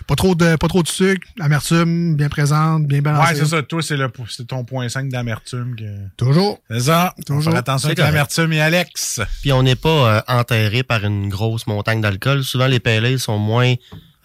Ouais, 0.00 0.04
Pas, 0.06 0.14
trop 0.16 0.34
de, 0.34 0.56
pas 0.56 0.68
trop 0.68 0.82
de 0.82 0.88
sucre, 0.88 1.26
amertume, 1.40 2.16
bien 2.16 2.28
présente, 2.28 2.86
bien 2.86 2.98
ouais 2.98 3.02
balancée. 3.02 3.34
c'est 3.36 3.46
ça. 3.46 3.62
Toi, 3.62 3.82
c'est 3.82 3.96
le- 3.96 4.10
c'est 4.28 4.46
ton 4.46 4.64
point 4.64 4.88
5 4.88 5.08
d'amertume. 5.08 5.76
Que... 5.76 5.84
Toujours. 6.16 6.58
C'est 6.70 6.80
ça. 6.80 7.14
Toujours. 7.26 7.54
Attention 7.56 7.88
avec 7.88 7.98
l'amertume 7.98 8.52
et 8.52 8.60
Alex. 8.60 9.20
Puis 9.42 9.52
on 9.52 9.62
n'est 9.62 9.76
pas 9.76 9.88
euh, 10.16 10.20
enterré 10.28 10.82
par 10.82 11.04
une 11.04 11.28
grosse 11.28 11.66
montagne 11.66 12.00
d'alcool. 12.00 12.44
Souvent, 12.44 12.66
les 12.66 12.80
PLA 12.80 13.18
sont 13.18 13.38
moins 13.38 13.74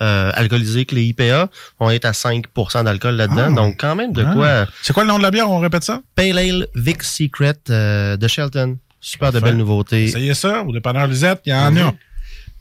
euh, 0.02 0.32
alcoolisés 0.34 0.86
que 0.86 0.96
les 0.96 1.04
IPA. 1.06 1.50
On 1.80 1.90
est 1.90 2.04
à 2.06 2.12
5% 2.12 2.84
d'alcool 2.84 3.16
là-dedans. 3.16 3.48
Ah. 3.50 3.56
Donc, 3.56 3.76
quand 3.80 3.96
même, 3.96 4.12
de 4.12 4.24
Ah. 4.28 4.34
quoi... 4.34 4.66
C'est 4.82 4.92
quoi 4.94 5.04
le 5.04 5.10
nom 5.10 5.18
de 5.18 5.24
la 5.24 5.32
bière? 5.32 5.50
On 5.50 5.60
répète 5.60 5.84
ça? 5.84 6.02
Pale 6.16 6.38
Ale 6.38 6.68
Vic 6.76 7.04
Secret 7.04 7.56
euh, 7.70 8.18
de 8.18 8.28
Shelton. 8.28 8.78
Super 9.00 9.32
de 9.34 9.40
belles 9.42 9.58
nouveautés. 9.58 10.06
Essayez 10.06 10.34
ça. 10.34 10.64
Au 10.64 10.72
dépanneur 10.72 11.08
Lisette, 11.08 11.42
il 11.46 11.50
y 11.52 11.54
en 11.54 11.76
a. 11.76 11.94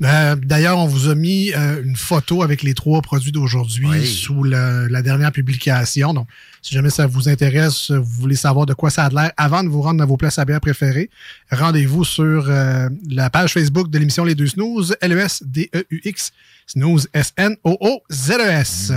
Euh, 0.04 0.34
D'ailleurs, 0.36 0.78
on 0.78 0.86
vous 0.86 1.08
a 1.08 1.14
mis 1.14 1.52
euh, 1.52 1.82
une 1.84 1.96
photo 1.96 2.42
avec 2.42 2.62
les 2.62 2.74
trois 2.74 3.02
produits 3.02 3.32
d'aujourd'hui 3.32 3.86
Oui. 3.88 4.06
sous 4.06 4.42
la 4.44 5.02
dernière 5.02 5.32
publication. 5.32 6.12
Donc, 6.14 6.28
si 6.60 6.74
jamais 6.74 6.90
ça 6.90 7.06
vous 7.06 7.28
intéresse, 7.28 7.90
vous 7.90 8.20
voulez 8.20 8.36
savoir 8.36 8.66
de 8.66 8.74
quoi 8.74 8.90
ça 8.90 9.04
a 9.04 9.08
l'air 9.10 9.32
avant 9.36 9.62
de 9.64 9.68
vous 9.68 9.82
rendre 9.82 9.98
dans 9.98 10.06
vos 10.06 10.16
places 10.16 10.38
à 10.38 10.44
bière 10.44 10.60
préférées, 10.60 11.10
rendez-vous 11.50 12.04
sur 12.04 12.46
euh, 12.48 12.88
la 13.08 13.30
page 13.30 13.52
Facebook 13.52 13.90
de 13.90 13.98
l'émission 13.98 14.24
Les 14.24 14.34
Deux 14.34 14.46
Snooze, 14.48 14.92
E 14.92 14.96
L-E-S-D-E-U-X, 15.00 16.32
Snooze, 16.66 17.08
S-N-O-O-Z-E-S. 17.12 18.92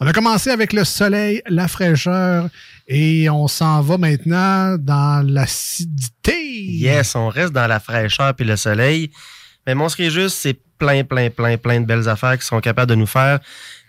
On 0.00 0.06
a 0.06 0.12
commencé 0.12 0.50
avec 0.50 0.72
le 0.72 0.84
soleil, 0.84 1.42
la 1.48 1.68
fraîcheur, 1.68 2.48
et 2.88 3.28
on 3.30 3.46
s'en 3.48 3.80
va 3.82 3.98
maintenant 3.98 4.76
dans 4.78 5.24
l'acidité. 5.26 6.34
Yes, 6.64 7.14
on 7.14 7.28
reste 7.28 7.52
dans 7.52 7.66
la 7.66 7.80
fraîcheur 7.80 8.34
puis 8.34 8.44
le 8.46 8.56
soleil. 8.56 9.10
Mais 9.66 9.74
Monstre 9.74 10.02
juste, 10.08 10.36
c'est 10.36 10.58
plein, 10.78 11.04
plein, 11.04 11.30
plein, 11.30 11.56
plein 11.56 11.80
de 11.80 11.86
belles 11.86 12.08
affaires 12.08 12.36
qui 12.36 12.44
sont 12.44 12.60
capables 12.60 12.90
de 12.90 12.96
nous 12.96 13.06
faire. 13.06 13.38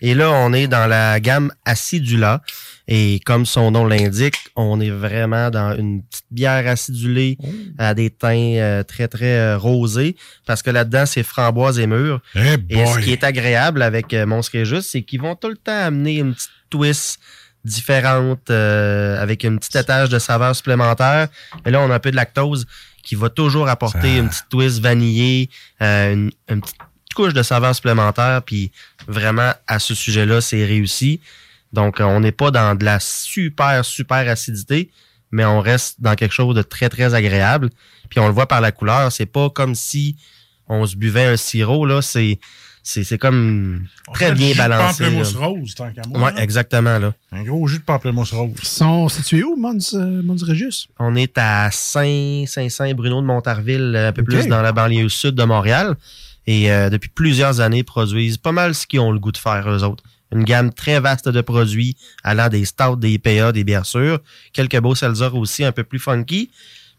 Et 0.01 0.13
là, 0.13 0.29
on 0.31 0.53
est 0.53 0.67
dans 0.67 0.85
la 0.85 1.19
gamme 1.19 1.51
acidula. 1.65 2.41
Et 2.87 3.21
comme 3.25 3.45
son 3.45 3.71
nom 3.71 3.87
l'indique, 3.87 4.35
on 4.55 4.79
est 4.79 4.91
vraiment 4.91 5.49
dans 5.49 5.75
une 5.75 6.03
petite 6.03 6.25
bière 6.29 6.67
acidulée 6.67 7.37
à 7.79 7.93
des 7.93 8.09
teints 8.09 8.57
euh, 8.57 8.83
très, 8.83 9.07
très 9.07 9.37
euh, 9.37 9.57
rosés. 9.57 10.15
Parce 10.45 10.61
que 10.61 10.69
là-dedans, 10.69 11.05
c'est 11.05 11.23
framboise 11.23 11.79
et 11.79 11.87
mûre. 11.87 12.21
Eh 12.35 12.57
Et 12.69 12.85
ce 12.85 12.99
qui 12.99 13.11
est 13.11 13.23
agréable 13.23 13.81
avec 13.81 14.13
euh, 14.13 14.41
Juste, 14.63 14.89
c'est 14.91 15.01
qu'ils 15.01 15.21
vont 15.21 15.35
tout 15.35 15.49
le 15.49 15.55
temps 15.55 15.71
amener 15.71 16.17
une 16.17 16.33
petite 16.33 16.51
twist 16.69 17.19
différente 17.63 18.49
euh, 18.49 19.21
avec 19.21 19.43
une 19.43 19.57
petite 19.57 19.75
étage 19.75 20.09
de 20.09 20.19
saveur 20.19 20.55
supplémentaire. 20.55 21.29
Et 21.65 21.71
là, 21.71 21.81
on 21.81 21.89
a 21.89 21.95
un 21.95 21.99
peu 21.99 22.11
de 22.11 22.15
lactose 22.15 22.65
qui 23.03 23.15
va 23.15 23.29
toujours 23.29 23.67
apporter 23.69 24.01
Ça- 24.01 24.17
une 24.17 24.29
petite 24.29 24.49
twist 24.49 24.79
vanillée, 24.79 25.49
euh, 25.81 26.13
une, 26.13 26.31
une 26.49 26.61
petite 26.61 26.77
couche 27.15 27.33
de 27.33 27.43
saveur 27.43 27.75
supplémentaire. 27.75 28.41
Puis 28.43 28.71
vraiment, 29.07 29.51
à 29.67 29.77
ce 29.79 29.93
sujet-là, 29.93 30.41
c'est 30.41 30.65
réussi. 30.65 31.19
Donc, 31.73 31.99
euh, 31.99 32.03
on 32.05 32.19
n'est 32.21 32.31
pas 32.31 32.49
dans 32.51 32.75
de 32.75 32.85
la 32.85 32.99
super, 32.99 33.83
super 33.85 34.27
acidité, 34.29 34.89
mais 35.31 35.43
on 35.45 35.59
reste 35.59 36.01
dans 36.01 36.15
quelque 36.15 36.33
chose 36.33 36.55
de 36.55 36.61
très, 36.61 36.89
très 36.89 37.13
agréable. 37.13 37.69
Puis 38.09 38.19
on 38.19 38.27
le 38.27 38.33
voit 38.33 38.47
par 38.47 38.61
la 38.61 38.71
couleur, 38.71 39.11
c'est 39.11 39.25
pas 39.25 39.49
comme 39.49 39.75
si 39.75 40.15
on 40.67 40.85
se 40.85 40.95
buvait 40.95 41.25
un 41.25 41.35
sirop, 41.37 41.85
là. 41.85 42.01
C'est, 42.01 42.39
c'est, 42.85 43.05
c'est 43.05 43.17
comme 43.17 43.85
On 44.09 44.11
très 44.11 44.33
bien 44.33 44.49
jus 44.49 44.53
de 44.53 44.57
balancé. 44.57 45.03
Pamplemousse 45.03 45.33
là. 45.35 45.45
rose, 45.45 45.73
tant 45.73 45.89
qu'à 45.91 46.01
moi. 46.09 46.19
Ouais, 46.19 46.33
là. 46.33 46.43
exactement, 46.43 46.99
là. 46.99 47.13
Un 47.31 47.43
gros 47.43 47.65
jus 47.65 47.79
de 47.79 47.83
pamplemousse 47.83 48.33
rose. 48.33 48.51
Ils 48.61 48.67
sont 48.67 49.07
situés 49.07 49.43
où, 49.43 49.55
Mons, 49.55 49.93
euh, 49.93 50.21
Mons 50.21 50.43
Régis? 50.43 50.87
On 50.99 51.15
est 51.15 51.37
à 51.37 51.71
Saint, 51.71 52.43
Saint-Saint, 52.45 52.93
Bruno 52.93 53.21
de 53.21 53.25
Montarville, 53.25 53.95
un 53.95 54.11
peu 54.11 54.23
plus 54.23 54.47
dans 54.47 54.61
la 54.61 54.73
banlieue 54.73 55.07
sud 55.07 55.35
de 55.35 55.43
Montréal. 55.45 55.95
Et 56.45 56.73
euh, 56.73 56.89
depuis 56.89 57.09
plusieurs 57.09 57.61
années, 57.61 57.83
produisent 57.83 58.37
pas 58.37 58.51
mal 58.51 58.75
ce 58.75 58.85
qu'ils 58.85 58.99
ont 58.99 59.13
le 59.13 59.19
goût 59.19 59.31
de 59.31 59.37
faire, 59.37 59.69
eux 59.69 59.83
autres. 59.83 60.03
Une 60.33 60.43
gamme 60.43 60.73
très 60.73 60.99
vaste 60.99 61.29
de 61.29 61.39
produits, 61.39 61.95
allant 62.21 62.49
des 62.49 62.65
stouts, 62.65 62.97
des 62.97 63.11
IPA, 63.11 63.53
des 63.53 63.63
bières 63.63 63.85
sûres. 63.85 64.19
Quelques 64.51 64.79
beaux 64.79 64.95
seltzer 64.95 65.29
aussi, 65.33 65.63
un 65.63 65.71
peu 65.71 65.85
plus 65.85 65.99
funky. 65.99 66.49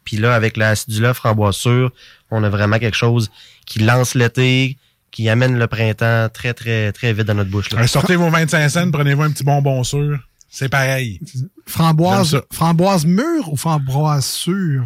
Puis 0.04 0.16
là, 0.16 0.34
avec 0.34 0.56
la 0.56 0.70
acidula 0.70 1.12
framboise 1.12 1.56
sûre, 1.56 1.92
on 2.30 2.42
a 2.42 2.48
vraiment 2.48 2.78
quelque 2.78 2.96
chose 2.96 3.30
qui 3.66 3.80
lance 3.80 4.14
l'été, 4.14 4.78
qui 5.14 5.28
amène 5.28 5.56
le 5.56 5.68
printemps 5.68 6.28
très, 6.28 6.54
très, 6.54 6.90
très 6.90 7.12
vite 7.12 7.26
dans 7.26 7.34
notre 7.34 7.50
bouche. 7.50 7.70
Là. 7.70 7.86
Sortez 7.86 8.16
vos 8.16 8.30
25 8.30 8.68
cents, 8.68 8.90
prenez-vous 8.90 9.22
un 9.22 9.30
petit 9.30 9.44
bonbon 9.44 9.84
sûr. 9.84 10.18
C'est 10.50 10.68
pareil. 10.68 11.20
Framboise, 11.66 12.42
framboise 12.52 13.06
mûre 13.06 13.52
ou 13.52 13.56
framboise 13.56 14.24
sûre? 14.24 14.84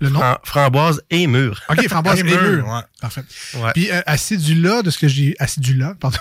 Le 0.00 0.08
nom? 0.08 0.20
Framboise 0.44 1.02
et 1.10 1.26
mûre. 1.26 1.62
OK, 1.68 1.88
framboise 1.88 2.20
Et 2.20 2.22
et 2.22 2.24
mûre, 2.24 2.66
ouais. 2.66 2.80
Parfait. 3.02 3.24
Ouais. 3.54 3.72
Puis 3.74 3.90
euh, 3.90 4.00
acidula, 4.06 4.80
de 4.80 4.90
ce 4.90 4.98
que 4.98 5.08
j'ai... 5.08 5.36
Acidula, 5.38 5.94
pardon. 6.00 6.18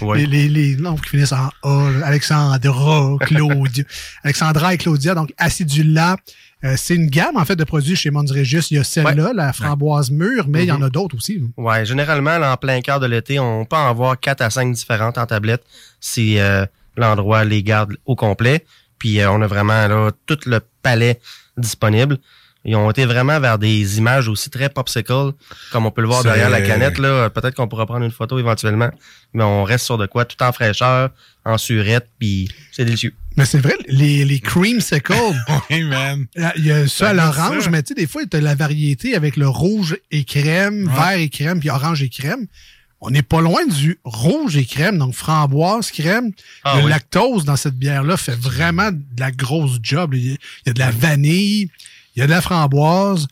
Ouais. 0.00 0.18
Les, 0.18 0.26
les, 0.26 0.48
les 0.48 0.76
noms 0.76 0.96
qui 0.96 1.10
finissent 1.10 1.32
en 1.32 1.50
A, 1.62 1.90
Alexandra, 2.04 3.16
Claudia. 3.20 3.84
Alexandra 4.22 4.74
et 4.74 4.78
Claudia, 4.78 5.14
donc 5.14 5.32
acidula. 5.38 6.16
Euh, 6.64 6.74
c'est 6.76 6.94
une 6.94 7.08
gamme, 7.08 7.36
en 7.36 7.44
fait, 7.44 7.56
de 7.56 7.64
produits 7.64 7.96
chez 7.96 8.10
Mons 8.10 8.32
Régis. 8.32 8.70
Il 8.70 8.78
y 8.78 8.80
a 8.80 8.84
celle-là, 8.84 9.32
la 9.34 9.52
framboise 9.52 10.10
mûre, 10.10 10.46
mais 10.48 10.64
il 10.64 10.68
y 10.68 10.72
en 10.72 10.82
a 10.82 10.88
d'autres 10.88 11.16
aussi. 11.16 11.42
Ouais, 11.56 11.84
généralement, 11.84 12.38
là, 12.38 12.52
en 12.52 12.56
plein 12.56 12.80
cœur 12.80 12.98
de 12.98 13.06
l'été, 13.06 13.38
on 13.38 13.64
peut 13.66 13.76
en 13.76 13.88
avoir 13.88 14.18
4 14.18 14.40
à 14.40 14.50
5 14.50 14.72
différentes 14.72 15.18
en 15.18 15.26
tablette 15.26 15.62
si 16.00 16.38
euh, 16.38 16.64
l'endroit 16.96 17.44
les 17.44 17.62
garde 17.62 17.96
au 18.06 18.16
complet. 18.16 18.64
Puis 18.98 19.20
euh, 19.20 19.30
on 19.30 19.42
a 19.42 19.46
vraiment 19.46 19.86
là 19.86 20.10
tout 20.24 20.38
le 20.46 20.60
palais 20.82 21.20
disponible. 21.58 22.18
Ils 22.68 22.74
ont 22.76 22.90
été 22.90 23.04
vraiment 23.06 23.38
vers 23.38 23.58
des 23.58 23.98
images 23.98 24.26
aussi 24.28 24.50
très 24.50 24.68
popsicle, 24.68 25.30
comme 25.70 25.86
on 25.86 25.90
peut 25.92 26.02
le 26.02 26.08
voir 26.08 26.24
derrière 26.24 26.50
la 26.50 26.60
canette. 26.60 26.98
là. 26.98 27.30
Peut-être 27.30 27.54
qu'on 27.54 27.68
pourra 27.68 27.86
prendre 27.86 28.04
une 28.04 28.10
photo 28.10 28.38
éventuellement, 28.40 28.90
mais 29.32 29.44
on 29.44 29.62
reste 29.62 29.84
sur 29.84 29.96
de 29.98 30.06
quoi, 30.06 30.24
tout 30.24 30.42
en 30.42 30.52
fraîcheur, 30.52 31.10
en 31.44 31.58
surette, 31.58 32.08
puis 32.18 32.48
c'est 32.72 32.84
délicieux. 32.84 33.14
Mais 33.36 33.44
c'est 33.44 33.58
vrai, 33.60 33.74
les, 33.86 34.24
les 34.24 34.40
creamsicles, 34.40 35.12
Oui, 35.70 35.84
man. 35.84 36.26
il 36.56 36.66
y 36.66 36.72
a 36.72 36.88
ça 36.88 37.10
à 37.10 37.12
l'orange, 37.12 37.68
mais 37.68 37.82
tu 37.82 37.88
sais, 37.88 37.94
des 37.94 38.06
fois, 38.08 38.22
tu 38.28 38.36
as 38.36 38.40
la 38.40 38.54
variété 38.56 39.14
avec 39.14 39.36
le 39.36 39.46
rouge 39.48 39.96
et 40.10 40.24
crème, 40.24 40.88
Ouais. 40.88 40.94
vert 40.94 41.18
et 41.20 41.28
crème, 41.28 41.60
puis 41.60 41.70
orange 41.70 42.02
et 42.02 42.08
crème. 42.08 42.46
On 43.02 43.10
n'est 43.10 43.22
pas 43.22 43.42
loin 43.42 43.64
du 43.66 44.00
rouge 44.04 44.56
et 44.56 44.64
crème, 44.64 44.96
donc 44.98 45.12
framboise, 45.14 45.90
crème. 45.90 46.32
Ah 46.64 46.78
le 46.78 46.84
oui. 46.84 46.90
lactose 46.90 47.44
dans 47.44 47.54
cette 47.56 47.76
bière-là 47.76 48.16
fait 48.16 48.34
vraiment 48.34 48.90
de 48.90 48.98
la 49.20 49.30
grosse 49.30 49.78
job. 49.82 50.14
Il 50.14 50.26
y 50.26 50.32
a, 50.32 50.32
il 50.32 50.68
y 50.68 50.70
a 50.70 50.72
de 50.72 50.78
la 50.78 50.90
vanille, 50.90 51.68
il 52.16 52.20
y 52.20 52.22
a 52.22 52.26
de 52.26 52.32
la 52.32 52.40
framboise. 52.40 53.28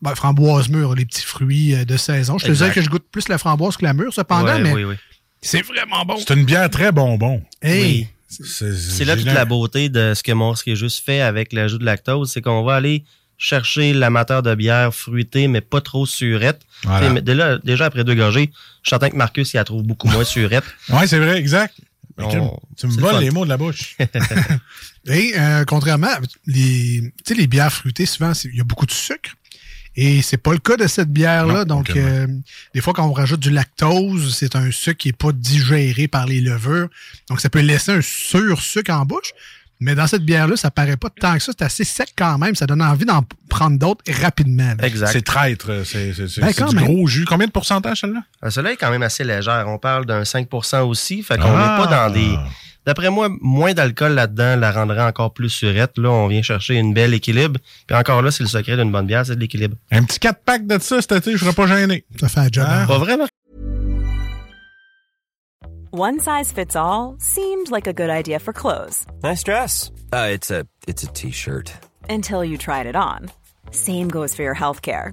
Ben, 0.00 0.14
framboise 0.14 0.68
mûre, 0.68 0.94
les 0.94 1.04
petits 1.04 1.24
fruits 1.24 1.74
euh, 1.74 1.84
de 1.84 1.96
saison. 1.96 2.38
Je 2.38 2.46
te 2.46 2.50
disais 2.52 2.70
que 2.70 2.80
je 2.80 2.88
goûte 2.88 3.06
plus 3.10 3.28
la 3.28 3.36
framboise 3.38 3.76
que 3.76 3.84
la 3.84 3.94
mûre, 3.94 4.14
cependant, 4.14 4.44
Ouais, 4.44 4.60
mais 4.60 4.72
oui, 4.72 4.84
oui. 4.84 4.94
c'est 5.42 5.62
vraiment 5.62 6.04
bon. 6.04 6.16
C'est 6.18 6.34
une 6.34 6.44
bière 6.44 6.70
très 6.70 6.92
bonbon. 6.92 7.42
Hey, 7.62 7.82
Oui. 7.82 8.08
C'est 8.28 9.04
là 9.06 9.16
toute 9.16 9.24
la 9.24 9.44
beauté 9.46 9.88
de 9.88 10.12
ce 10.14 10.22
que 10.22 10.30
Monstre 10.32 10.68
est 10.68 10.76
juste 10.76 11.02
fait 11.04 11.20
avec 11.22 11.52
l'ajout 11.54 11.78
de 11.78 11.84
lactose, 11.84 12.30
c'est 12.30 12.42
qu'on 12.42 12.62
va 12.62 12.76
aller 12.76 13.02
chercher 13.38 13.92
l'amateur 13.94 14.42
de 14.42 14.54
bière 14.54 14.94
fruitée, 14.94 15.48
mais 15.48 15.60
pas 15.62 15.80
trop 15.80 16.04
surette. 16.06 16.60
Voilà. 16.84 17.20
Déjà, 17.22 17.56
déjà 17.58 17.86
après 17.86 18.04
deux 18.04 18.14
gorgées, 18.14 18.50
je 18.52 18.88
suis 18.88 18.90
certain 18.90 19.08
que 19.10 19.16
Marcus 19.16 19.54
il 19.54 19.56
la 19.56 19.64
trouve 19.64 19.82
beaucoup 19.82 20.08
moins 20.08 20.24
surette. 20.24 20.64
Oui, 20.90 21.08
c'est 21.08 21.18
vrai, 21.18 21.38
exact. 21.38 21.74
On- 22.18 22.58
tu 22.76 22.86
me 22.88 22.96
le 22.96 23.00
voles 23.00 23.20
les 23.20 23.30
mots 23.30 23.44
de 23.44 23.48
la 23.48 23.56
bouche. 23.56 23.96
Et 25.08 25.32
euh, 25.38 25.64
contrairement, 25.64 26.08
les, 26.46 27.12
sais, 27.26 27.34
les 27.34 27.46
bières 27.46 27.72
fruitées, 27.72 28.06
souvent, 28.06 28.32
il 28.44 28.56
y 28.56 28.60
a 28.60 28.64
beaucoup 28.64 28.86
de 28.86 28.92
sucre. 28.92 29.32
Et 30.00 30.22
c'est 30.22 30.36
pas 30.36 30.52
le 30.52 30.58
cas 30.58 30.76
de 30.76 30.86
cette 30.86 31.08
bière-là. 31.10 31.64
Donc, 31.64 31.90
euh, 31.90 32.26
des 32.72 32.80
fois, 32.80 32.92
quand 32.92 33.04
on 33.08 33.12
rajoute 33.12 33.40
du 33.40 33.50
lactose, 33.50 34.32
c'est 34.36 34.54
un 34.54 34.70
sucre 34.70 34.98
qui 34.98 35.08
est 35.08 35.16
pas 35.16 35.32
digéré 35.32 36.06
par 36.06 36.26
les 36.26 36.40
levures. 36.40 36.88
Donc, 37.28 37.40
ça 37.40 37.50
peut 37.50 37.58
laisser 37.60 37.90
un 37.92 38.00
sur-sucre 38.00 38.92
en 38.92 39.04
bouche. 39.04 39.32
Mais 39.80 39.94
dans 39.94 40.06
cette 40.08 40.24
bière-là, 40.24 40.56
ça 40.56 40.70
paraît 40.72 40.96
pas 40.96 41.08
tant 41.08 41.34
que 41.34 41.38
ça. 41.42 41.52
C'est 41.56 41.64
assez 41.64 41.84
sec 41.84 42.10
quand 42.16 42.36
même. 42.38 42.54
Ça 42.56 42.66
donne 42.66 42.82
envie 42.82 43.04
d'en 43.04 43.24
prendre 43.48 43.78
d'autres 43.78 44.02
rapidement. 44.20 44.74
là. 44.78 44.86
Exact. 44.86 45.10
C'est 45.12 45.22
traître. 45.22 45.82
C'est 45.84 46.12
c'est- 46.12 46.26
c'est- 46.28 46.40
Ben, 46.40 46.50
du 46.68 46.74
même. 46.76 46.84
gros 46.84 47.06
jus. 47.06 47.24
Combien 47.24 47.46
de 47.46 47.52
pourcentage, 47.52 48.00
celle-là? 48.00 48.22
Euh, 48.44 48.50
Celle-là 48.50 48.72
est 48.72 48.76
quand 48.76 48.90
même 48.90 49.02
assez 49.04 49.22
légère. 49.22 49.64
On 49.68 49.78
parle 49.78 50.04
d'un 50.04 50.24
5% 50.24 50.82
aussi. 50.82 51.22
Fait 51.22 51.36
qu'on 51.38 51.54
Ah. 51.56 51.76
n'est 51.78 51.84
pas 51.84 52.08
dans 52.08 52.12
des. 52.12 52.36
D'après 52.88 53.10
moi, 53.10 53.28
moins 53.42 53.74
d'alcool 53.74 54.14
là-dedans 54.14 54.56
la 54.56 54.72
rendrait 54.72 55.02
encore 55.02 55.34
plus 55.34 55.50
surette. 55.50 55.98
Là, 55.98 56.08
on 56.08 56.26
vient 56.26 56.40
chercher 56.40 56.76
une 56.76 56.94
belle 56.94 57.12
équilibre. 57.12 57.60
Puis 57.86 57.94
encore 57.94 58.22
là, 58.22 58.30
c'est 58.30 58.42
le 58.42 58.48
secret 58.48 58.78
d'une 58.78 58.90
bonne 58.90 59.04
bière, 59.04 59.26
c'est 59.26 59.34
de 59.34 59.40
l'équilibre. 59.40 59.76
Un 59.90 60.04
petit 60.04 60.18
4-pack 60.18 60.66
de 60.66 60.78
ça 60.78 61.02
cet 61.02 61.12
été, 61.12 61.32
je 61.32 61.44
serais 61.44 61.52
pas 61.52 61.66
gêné. 61.66 62.06
Ça 62.18 62.30
fait 62.30 62.40
un 62.40 62.48
job. 62.50 62.64
Ah. 62.66 62.86
Pas 62.88 62.96
vraiment? 62.96 63.26
One 65.92 66.18
size 66.18 66.50
fits 66.50 66.74
all 66.74 67.16
seemed 67.18 67.70
like 67.70 67.86
a 67.86 67.92
good 67.92 68.08
idea 68.08 68.38
for 68.38 68.54
clothes 68.54 69.04
Nice 69.22 69.44
dress. 69.44 69.90
Uh, 70.10 70.30
it's 70.32 70.50
a 70.50 70.64
it's 70.86 71.02
a 71.02 71.08
t-shirt. 71.08 71.70
until 72.08 72.42
you 72.42 72.56
tried 72.56 72.86
it 72.86 72.96
on. 72.96 73.30
Same 73.70 74.08
goes 74.08 74.34
for 74.34 74.42
your 74.44 74.54
healthcare. 74.54 75.12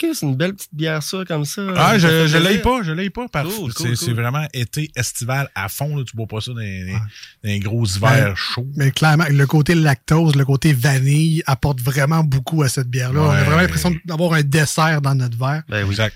Ok, 0.00 0.10
c'est 0.14 0.26
une 0.26 0.36
belle 0.36 0.54
petite 0.54 0.74
bière 0.74 1.02
ça, 1.02 1.18
comme 1.26 1.44
ça. 1.44 1.62
Ah, 1.76 1.98
je, 1.98 2.26
je 2.26 2.36
l'ai 2.38 2.44
plaisir. 2.44 2.62
pas, 2.62 2.82
je 2.82 2.92
l'ai 2.92 3.10
pas. 3.10 3.26
Parce 3.28 3.52
Cool, 3.54 3.72
c'est 3.76 3.84
cool, 3.84 3.96
c'est 3.96 4.04
cool. 4.06 4.14
vraiment 4.14 4.46
été 4.52 4.90
estival 4.94 5.48
à 5.54 5.68
fond. 5.68 5.96
Là. 5.96 6.04
Tu 6.06 6.14
bois 6.16 6.26
pas 6.26 6.40
ça 6.40 6.52
dans 6.52 6.58
les, 6.60 6.92
dans 6.92 6.98
les 7.44 7.58
gros 7.58 7.84
hivers 7.84 8.28
Ouais. 8.28 8.32
chauds. 8.36 8.66
Mais 8.76 8.90
clairement, 8.92 9.24
le 9.28 9.46
côté 9.46 9.74
lactose, 9.74 10.36
le 10.36 10.44
côté 10.44 10.72
vanille 10.72 11.42
apporte 11.46 11.80
vraiment 11.80 12.22
beaucoup 12.22 12.62
à 12.62 12.68
cette 12.68 12.88
bière-là. 12.88 13.20
On 13.20 13.24
a 13.30 13.34
Ouais. 13.38 13.44
vraiment 13.44 13.60
l'impression 13.62 13.94
d'avoir 14.04 14.34
un 14.34 14.42
dessert 14.42 15.00
dans 15.02 15.14
notre 15.14 15.36
verre. 15.38 15.62
Ben 15.68 15.82
oui. 15.84 15.90
Exact. 15.90 16.14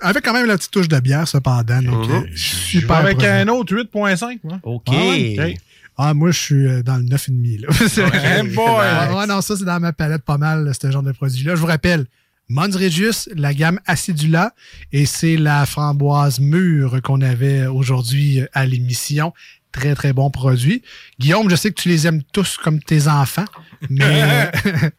Avec 0.00 0.24
quand 0.24 0.32
même 0.32 0.46
la 0.46 0.56
petite 0.58 0.72
touche 0.72 0.88
de 0.88 0.98
bière, 0.98 1.26
cependant. 1.28 1.80
Donc, 1.80 2.08
Mhm. 2.08 2.14
euh, 2.14 2.26
Je 2.34 2.38
super. 2.48 2.96
avec 2.96 3.18
produit. 3.18 3.28
un 3.32 3.48
autre 3.48 3.72
8.5. 3.74 4.40
moi. 4.44 4.58
OK. 4.64 4.84
Ah 4.88 4.92
ouais, 4.92 5.36
OK. 5.38 5.56
Ah, 5.96 6.12
moi, 6.14 6.30
je 6.32 6.38
suis 6.38 6.66
euh, 6.66 6.82
dans 6.82 6.96
le 6.96 7.04
9,5. 7.04 7.58
Là. 7.58 7.68
Hey 8.40 8.48
boy! 8.48 8.64
Ah, 8.80 9.14
ouais, 9.16 9.26
non, 9.26 9.40
ça, 9.42 9.56
c'est 9.56 9.64
dans 9.64 9.78
ma 9.78 9.92
palette 9.92 10.22
pas 10.22 10.38
mal, 10.38 10.70
ce 10.78 10.90
genre 10.90 11.02
de 11.02 11.12
produit-là. 11.12 11.54
Je 11.54 11.60
vous 11.60 11.66
rappelle, 11.66 12.06
Mons 12.52 12.76
Regius, 12.76 13.30
la 13.34 13.54
gamme 13.54 13.80
Acidula, 13.86 14.52
et 14.92 15.06
c'est 15.06 15.38
la 15.38 15.64
framboise 15.64 16.38
mûre 16.38 17.00
qu'on 17.00 17.22
avait 17.22 17.64
aujourd'hui 17.64 18.40
euh, 18.40 18.46
à 18.52 18.66
l'émission. 18.66 19.32
Très, 19.72 19.94
très 19.94 20.12
bon 20.12 20.30
produit. 20.30 20.82
Guillaume, 21.18 21.48
je 21.48 21.56
sais 21.56 21.70
que 21.72 21.80
tu 21.80 21.88
les 21.88 22.06
aimes 22.06 22.22
tous 22.34 22.58
comme 22.58 22.78
tes 22.78 23.08
enfants, 23.08 23.46
mais 23.88 24.04
euh, 24.66 24.90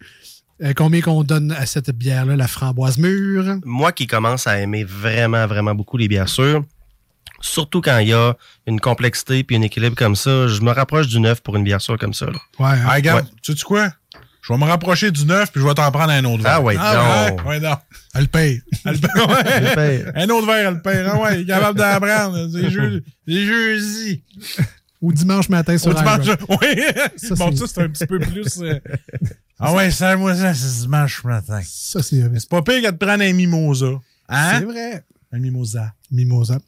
euh, 0.64 0.74
combien 0.76 1.02
qu'on 1.02 1.24
donne 1.24 1.52
à 1.52 1.68
cette 1.68 1.92
bière-là, 1.92 2.36
la 2.36 2.48
framboise 2.48 2.98
mûre? 2.98 3.60
Moi 3.66 3.92
qui 3.92 4.08
commence 4.08 4.48
à 4.48 4.60
aimer 4.60 4.84
vraiment, 4.84 5.46
vraiment 5.46 5.76
beaucoup 5.76 5.98
les 5.98 6.08
bières 6.08 6.30
sûres, 6.30 6.64
surtout 7.40 7.82
quand 7.82 8.00
il 8.00 8.08
y 8.08 8.14
a 8.14 8.36
une 8.66 8.80
complexité 8.80 9.44
puis 9.44 9.56
un 9.58 9.62
équilibre 9.62 9.96
comme 9.96 10.16
ça, 10.16 10.48
je 10.48 10.60
me 10.62 10.72
rapproche 10.72 11.08
du 11.08 11.20
neuf 11.20 11.42
pour 11.42 11.56
une 11.56 11.64
bière 11.64 11.82
sûre 11.82 12.00
comme 12.00 12.16
ça. 12.16 12.26
là. 12.26 12.32
Ouais, 12.58 12.80
hein? 12.80 12.86
Ah, 12.88 12.96
regarde, 12.96 13.28
tu 13.44 13.56
sais 13.56 13.64
quoi? 13.64 13.90
Je 14.46 14.52
vais 14.52 14.60
me 14.60 14.66
rapprocher 14.66 15.10
du 15.10 15.26
neuf 15.26 15.52
puis 15.54 15.62
je 15.62 15.66
vais 15.66 15.74
t'en 15.74 15.90
prendre 15.90 16.12
un 16.12 16.24
autre 16.26 16.44
verre. 16.44 16.56
Ah 16.56 16.62
ouais, 16.62 16.76
ah, 16.78 17.30
donc. 17.30 17.40
ouais, 17.46 17.48
ouais, 17.48 17.60
non. 17.62 17.76
elle 18.14 18.28
paye. 18.28 18.62
Elle 18.86 19.00
paye, 19.00 20.04
ouais. 20.04 20.06
un 20.16 20.30
autre 20.30 20.46
verre, 20.48 20.68
elle 20.70 20.82
paye. 20.82 21.06
Ah 21.10 21.18
ouais, 21.20 21.36
il 21.40 21.42
est 21.44 21.46
capable 21.46 21.80
d'en 21.80 22.00
prendre. 22.00 22.50
C'est 22.52 22.70
jeu- 22.70 23.04
c'est 23.26 23.46
jeudi. 23.46 24.24
Ou 25.02 25.14
dimanche 25.14 25.48
matin 25.50 25.78
sur 25.78 25.92
Au 25.92 25.94
dimanche. 25.94 26.28
Oui. 26.50 26.84
Ça, 27.18 27.36
bon, 27.36 27.52
c'est- 27.52 27.58
ça, 27.58 27.68
c'est 27.68 27.82
un 27.84 27.90
petit 27.90 28.06
peu 28.06 28.20
plus. 28.20 28.62
euh, 28.62 28.80
Ah 29.60 29.74
ouais, 29.74 29.92
ça, 29.92 30.18
moi, 30.18 30.36
ça, 30.36 30.54
c'est 30.54 30.82
dimanche 30.82 31.24
matin. 31.24 31.62
Ça, 31.66 32.04
c'est 32.04 32.22
C'est 32.38 32.50
pas 32.50 32.62
pire 32.62 32.82
que 32.82 32.92
de 32.92 32.98
prendre 32.98 33.24
un 33.24 33.32
mimosa. 33.34 33.88
Hein? 34.28 34.60
c'est 34.60 34.66
vrai. 34.66 35.04
Un 35.32 35.40
mimosa. 35.40 35.94
Mimosa. 36.12 36.60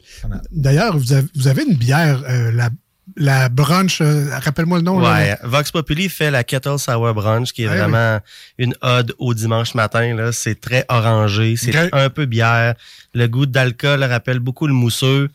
D'ailleurs, 0.52 0.98
vous 0.98 1.12
avez, 1.14 1.28
vous 1.36 1.48
avez 1.50 1.64
une 1.64 1.76
bière, 1.76 2.24
euh, 2.30 2.52
la, 2.52 2.70
la 3.18 3.50
brunch, 3.50 4.02
euh, 4.02 4.28
rappelle-moi 4.40 4.80
le 4.80 4.84
nom. 4.84 5.00
là. 5.00 5.14
Ouais, 5.14 5.38
Vox 5.44 5.72
Populi 5.72 6.10
fait 6.10 6.32
la 6.32 6.44
Kettle 6.44 6.78
Sour 6.78 7.14
Brunch, 7.14 7.52
qui 7.54 7.64
est 7.64 7.68
Ouais, 7.70 7.78
vraiment 7.78 8.20
une 8.58 8.76
ode 8.82 9.14
au 9.20 9.34
dimanche 9.34 9.74
matin. 9.74 10.14
Là. 10.16 10.32
C'est 10.32 10.60
très 10.60 10.86
orangé, 10.90 11.56
c'est 11.56 11.94
un 11.94 12.10
peu 12.10 12.26
bière. 12.26 12.76
Le 13.14 13.28
goût 13.28 13.46
d'alcool 13.46 14.04
rappelle 14.04 14.40
beaucoup 14.40 14.68
le 14.68 14.74
mousseux, 14.74 15.30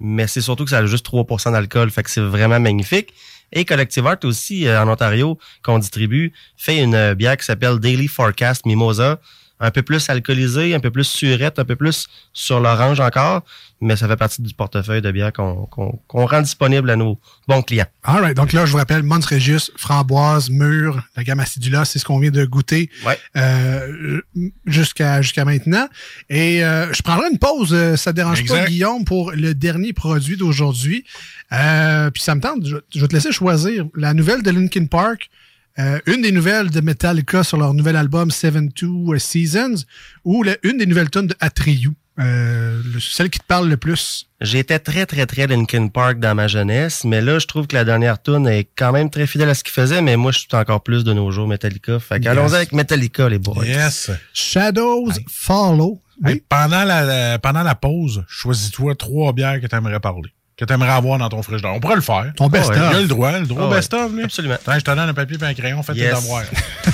mais 0.00 0.26
c'est 0.26 0.40
surtout 0.40 0.64
que 0.64 0.70
ça 0.70 0.78
a 0.78 0.86
juste 0.86 1.06
3% 1.06 1.52
d'alcool, 1.52 1.90
fait 1.90 2.02
que 2.02 2.10
c'est 2.10 2.20
vraiment 2.20 2.58
magnifique. 2.58 3.12
Et 3.52 3.64
Collective 3.64 4.06
Art 4.06 4.16
aussi, 4.24 4.66
euh, 4.66 4.82
en 4.82 4.88
Ontario, 4.88 5.38
qu'on 5.62 5.78
distribue, 5.78 6.32
fait 6.56 6.78
une 6.82 6.94
euh, 6.94 7.14
bière 7.14 7.36
qui 7.36 7.44
s'appelle 7.44 7.78
Daily 7.78 8.08
Forecast 8.08 8.64
Mimosa. 8.66 9.20
Un 9.64 9.70
peu 9.70 9.82
plus 9.82 10.10
alcoolisée, 10.10 10.74
un 10.74 10.80
peu 10.80 10.90
plus 10.90 11.04
surette, 11.04 11.58
un 11.60 11.64
peu 11.64 11.76
plus 11.76 12.08
sur 12.32 12.58
l'orange 12.60 12.98
encore, 13.00 13.42
mais 13.80 13.94
ça 13.96 14.08
fait 14.08 14.16
partie 14.16 14.42
du 14.42 14.52
portefeuille 14.54 15.00
de 15.00 15.10
bière 15.12 15.32
qu'on 15.32 15.68
rend 16.10 16.40
disponible 16.42 16.90
à 16.90 16.96
nos 16.96 17.18
bons 17.46 17.62
clients. 17.62 17.86
All 18.02 18.20
right. 18.20 18.36
Donc 18.36 18.52
là, 18.52 18.66
je 18.66 18.72
vous 18.72 18.78
rappelle, 18.78 19.02
Mons 19.04 19.24
Regius, 19.24 19.70
framboise, 19.76 20.50
mûre, 20.50 21.02
la 21.16 21.22
gamme 21.24 21.38
Acidula, 21.40 21.84
c'est 21.84 21.98
ce 22.00 22.04
qu'on 22.04 22.18
vient 22.18 22.32
de 22.32 22.44
goûter 22.44 22.90
Ouais. 23.06 23.16
euh, 23.36 24.20
jusqu'à 24.66 25.22
jusqu'à 25.22 25.44
maintenant. 25.44 25.88
Et 26.28 26.64
euh, 26.64 26.92
je 26.92 27.02
prendrai 27.02 27.28
une 27.30 27.38
pause, 27.38 27.72
euh, 27.72 27.96
ça 27.96 28.10
te 28.12 28.16
dérange 28.16 28.44
pas. 28.46 28.64
Guillaume, 28.66 29.04
pour 29.04 29.30
le 29.32 29.54
dernier 29.54 29.92
produit 29.92 30.36
d'aujourd'hui. 30.36 31.04
Euh, 31.52 32.10
puis 32.10 32.22
ça 32.22 32.34
me 32.34 32.40
tente, 32.40 32.66
je, 32.66 32.76
je 32.94 33.00
vais 33.00 33.08
te 33.08 33.14
laisser 33.14 33.30
choisir 33.30 33.86
la 33.94 34.12
nouvelle 34.14 34.42
de 34.42 34.50
Linkin 34.50 34.86
Park. 34.86 35.30
Euh, 35.78 35.98
une 36.06 36.22
des 36.22 36.32
nouvelles 36.32 36.70
de 36.70 36.80
Metallica 36.80 37.42
sur 37.44 37.56
leur 37.58 37.72
nouvel 37.74 37.96
album 37.96 38.30
Seven 38.30 38.72
Two 38.72 39.16
Seasons 39.18 39.84
ou 40.24 40.42
la- 40.42 40.56
une 40.62 40.78
des 40.78 40.86
nouvelles 40.86 41.10
tonnes 41.10 41.28
de 41.28 41.34
Atriyu, 41.40 41.90
euh, 42.20 42.80
le- 42.92 43.00
celle 43.00 43.30
qui 43.30 43.38
te 43.38 43.46
parle 43.46 43.68
le 43.68 43.76
plus. 43.76 44.28
J'étais 44.40 44.78
très, 44.78 45.06
très, 45.06 45.24
très 45.24 45.46
Linkin 45.46 45.88
Park 45.88 46.18
dans 46.18 46.34
ma 46.34 46.48
jeunesse, 46.48 47.04
mais 47.04 47.20
là, 47.20 47.38
je 47.38 47.46
trouve 47.46 47.66
que 47.66 47.74
la 47.76 47.84
dernière 47.84 48.20
tune 48.20 48.46
est 48.48 48.68
quand 48.76 48.92
même 48.92 49.08
très 49.08 49.26
fidèle 49.26 49.48
à 49.48 49.54
ce 49.54 49.64
qu'il 49.64 49.72
faisait, 49.72 50.02
mais 50.02 50.16
moi, 50.16 50.32
je 50.32 50.40
suis 50.40 50.48
encore 50.52 50.82
plus 50.82 51.04
de 51.04 51.12
nos 51.12 51.30
jours 51.30 51.48
Metallica. 51.48 51.98
Fait 52.00 52.16
Yes. 52.16 52.24
qu'allons-y 52.24 52.54
avec 52.56 52.72
Metallica, 52.72 53.28
les 53.28 53.38
boys. 53.38 53.64
Yes. 53.64 54.10
Shadows 54.34 55.10
Follow. 55.30 56.00
Hey, 56.24 56.34
Oui. 56.34 56.42
pendant, 56.48 56.84
la, 56.84 57.02
la- 57.04 57.38
pendant 57.38 57.62
la 57.62 57.74
pause, 57.74 58.22
choisis-toi 58.28 58.94
trois 58.96 59.32
bières 59.32 59.60
que 59.60 59.66
tu 59.66 59.74
aimerais 59.74 59.98
parler, 59.98 60.30
que 60.62 60.66
tu 60.66 60.72
aimerais 60.74 60.90
avoir 60.92 61.18
dans 61.18 61.28
ton 61.28 61.42
frigidaire. 61.42 61.72
On 61.74 61.80
pourrait 61.80 61.96
le 61.96 62.00
faire. 62.02 62.32
Ton 62.36 62.48
best-of. 62.48 62.76
Il 62.76 62.96
a 62.96 63.00
le 63.00 63.08
droit, 63.08 63.38
le 63.38 63.46
droit 63.46 63.68
Ah 63.70 63.74
best-of, 63.74 64.12
lui. 64.12 64.22
Absolument. 64.22 64.54
Attends, 64.54 64.72
je 64.74 64.78
te 64.80 64.90
donne 64.90 64.98
un 65.00 65.14
papier 65.14 65.36
et 65.40 65.44
un 65.44 65.54
crayon, 65.54 65.82
faites 65.82 65.96
Yes. 65.96 66.14
tes 66.14 66.20
devoirs. 66.22 66.44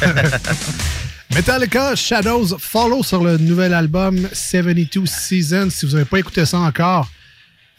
Metallica 1.35 1.95
Shadows 1.95 2.57
Follow 2.59 3.03
sur 3.03 3.23
le 3.23 3.37
nouvel 3.37 3.75
album 3.75 4.19
72 4.33 5.09
Seasons. 5.09 5.69
Si 5.71 5.85
vous 5.87 5.93
n'avez 5.93 6.05
pas 6.07 6.19
écouté 6.19 6.47
ça 6.47 6.59
encore, 6.59 7.09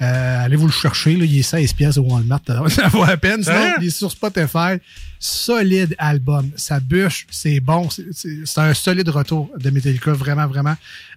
euh, 0.02 0.46
allez 0.46 0.56
vous 0.56 0.66
le 0.68 0.72
chercher. 0.72 1.16
Là, 1.18 1.26
il 1.26 1.40
est 1.40 1.44
16 1.44 1.74
pièces 1.74 1.98
au 1.98 2.02
Walmart. 2.04 2.42
Ça 2.70 2.88
vaut 2.88 3.04
à 3.08 3.18
peine. 3.18 3.44
Sinon, 3.44 3.74
il 3.82 3.88
est 3.88 3.90
sur 3.90 4.10
Spotify. 4.12 4.78
Solide 5.22 5.96
album. 5.98 6.50
Ça 6.56 6.80
bûche. 6.80 7.28
C'est 7.30 7.60
bon. 7.60 7.90
C'est- 7.90 8.58
un 8.58 8.74
solide 8.74 9.10
retour 9.10 9.50
de 9.60 9.70
Metallica. 9.70 10.14
Vraiment, 10.14 10.48
vraiment. 10.48 10.76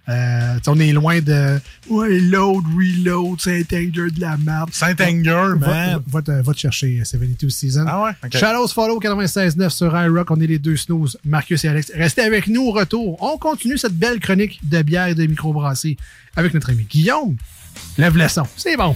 Euh, 0.09 0.55
on 0.67 0.77
est 0.81 0.91
loin 0.91 1.21
de 1.21 1.57
ouais, 1.89 2.19
load, 2.19 2.65
reload, 2.75 3.39
Saint-Anger 3.39 4.11
de 4.11 4.19
la 4.19 4.35
merde. 4.35 4.69
Saint-Anger, 4.73 5.53
man. 5.57 6.01
va, 6.07 6.21
te, 6.21 6.31
va 6.31 6.53
te 6.53 6.59
chercher 6.59 7.01
72 7.05 7.53
Seasons. 7.55 7.85
Ah 7.87 8.03
ouais? 8.03 8.11
Ok. 8.25 8.35
Shadows 8.37 8.67
Follow 8.67 8.99
96.9 8.99 9.69
sur 9.69 9.97
iRock. 9.97 10.29
On 10.31 10.41
est 10.41 10.47
les 10.47 10.59
deux 10.59 10.75
snooze, 10.75 11.17
Marcus 11.23 11.63
et 11.63 11.69
Alex. 11.69 11.89
Restez 11.95 12.23
avec 12.23 12.47
nous 12.47 12.63
au 12.63 12.71
retour. 12.71 13.17
On 13.23 13.37
continue 13.37 13.77
cette 13.77 13.93
belle 13.97 14.19
chronique 14.19 14.59
de 14.67 14.81
bière 14.81 15.07
et 15.07 15.15
de 15.15 15.25
microbrasserie 15.25 15.95
avec 16.35 16.53
notre 16.53 16.71
ami 16.71 16.83
Guillaume. 16.83 17.37
Lève 17.97 18.17
le 18.17 18.27
son. 18.27 18.43
C'est 18.57 18.75
bon. 18.77 18.95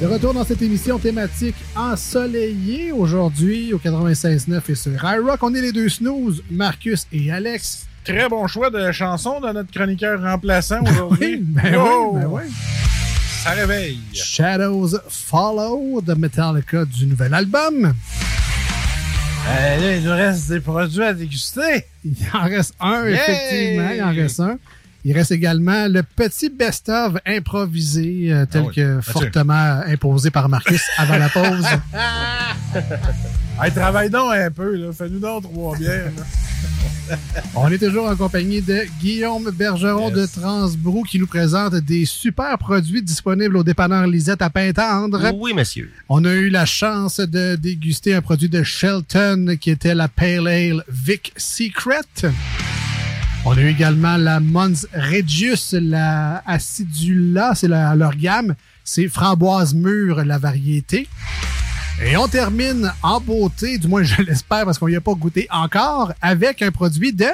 De 0.00 0.06
retour 0.06 0.32
dans 0.32 0.44
cette 0.44 0.62
émission 0.62 0.98
thématique 0.98 1.56
ensoleillée 1.76 2.90
aujourd'hui 2.90 3.74
au 3.74 3.78
96.9 3.78 4.60
et 4.70 4.74
sur 4.74 4.92
iRock. 5.04 5.42
On 5.42 5.54
est 5.54 5.60
les 5.60 5.72
deux 5.72 5.90
snooze, 5.90 6.42
Marcus 6.50 7.06
et 7.12 7.30
Alex. 7.30 7.86
Très 8.04 8.26
bon 8.28 8.46
choix 8.46 8.70
de 8.70 8.90
chanson 8.92 9.40
de 9.40 9.52
notre 9.52 9.70
chroniqueur 9.70 10.22
remplaçant 10.22 10.80
aujourd'hui. 10.90 11.34
oui, 11.36 11.42
ben 11.42 11.76
oui, 11.76 12.18
ben 12.20 12.26
oui. 12.30 12.42
Ça 13.44 13.50
réveille. 13.50 13.98
Shadows 14.14 14.96
Follow 15.08 16.00
de 16.00 16.14
Metallica 16.14 16.86
du 16.86 17.06
nouvel 17.06 17.34
album. 17.34 17.92
Euh, 19.48 19.76
là, 19.80 19.96
il 19.96 20.02
nous 20.04 20.10
reste 20.12 20.48
des 20.50 20.60
produits 20.60 21.02
à 21.02 21.12
déguster. 21.14 21.84
Il 22.04 22.14
en 22.34 22.44
reste 22.44 22.74
un, 22.80 23.04
Yay! 23.06 23.14
effectivement. 23.14 23.90
Il 23.94 24.02
en 24.02 24.10
reste 24.14 24.40
un. 24.40 24.58
Il 25.04 25.16
reste 25.16 25.30
également 25.32 25.88
le 25.88 26.02
petit 26.02 26.50
best-of 26.50 27.14
improvisé, 27.26 28.28
euh, 28.32 28.44
tel 28.44 28.62
Ah 28.64 28.66
oui. 28.68 28.74
que 28.74 28.94
Mathieu. 28.96 29.12
fortement 29.12 29.80
imposé 29.86 30.30
par 30.30 30.48
Marcus 30.50 30.82
avant 30.98 31.16
la 31.16 31.28
pause. 31.28 31.66
Hey, 33.62 33.70
travaille 33.72 34.08
donc 34.08 34.32
un 34.32 34.50
peu, 34.50 34.74
là. 34.76 34.90
Fais-nous 34.90 35.18
donc 35.18 35.42
trois 35.42 35.76
bières. 35.76 36.06
là. 36.16 36.22
On 37.56 37.68
est 37.68 37.78
toujours 37.78 38.06
en 38.06 38.14
compagnie 38.14 38.62
de 38.62 38.82
Guillaume 39.00 39.50
Bergeron 39.50 40.10
Yes. 40.14 40.16
de 40.34 40.40
Transbrou 40.40 41.02
qui 41.02 41.18
nous 41.18 41.26
présente 41.26 41.74
des 41.74 42.04
super 42.04 42.56
produits 42.58 43.02
disponibles 43.02 43.56
au 43.56 43.64
dépanneur 43.64 44.06
Lisette 44.06 44.42
à 44.42 44.50
Pintendre. 44.50 45.32
Oui, 45.34 45.52
monsieur. 45.52 45.90
On 46.08 46.24
a 46.24 46.32
eu 46.32 46.48
la 46.50 46.66
chance 46.66 47.18
de 47.18 47.56
déguster 47.56 48.14
un 48.14 48.22
produit 48.22 48.48
de 48.48 48.62
Shelton 48.62 49.56
qui 49.60 49.70
était 49.70 49.94
la 49.94 50.06
Pale 50.08 50.46
Ale 50.46 50.84
Vic 50.88 51.32
Secret. 51.36 52.00
On 53.44 53.52
a 53.56 53.60
eu 53.60 53.68
également 53.68 54.16
la 54.16 54.38
Mons 54.38 54.86
Regius, 54.94 55.72
la 55.72 56.42
Acidula, 56.46 57.54
c'est 57.54 57.68
leur 57.68 58.14
gamme. 58.16 58.54
C'est 58.84 59.08
framboise 59.08 59.74
mûre, 59.74 60.24
la 60.24 60.38
variété. 60.38 61.08
Et 62.02 62.16
on 62.16 62.28
termine 62.28 62.92
en 63.02 63.20
beauté, 63.20 63.78
du 63.78 63.86
moins 63.86 64.02
je 64.02 64.22
l'espère 64.22 64.64
parce 64.64 64.78
qu'on 64.78 64.88
n'y 64.88 64.96
a 64.96 65.00
pas 65.00 65.12
goûté 65.14 65.46
encore, 65.50 66.12
avec 66.22 66.62
un 66.62 66.70
produit 66.70 67.12
de... 67.12 67.26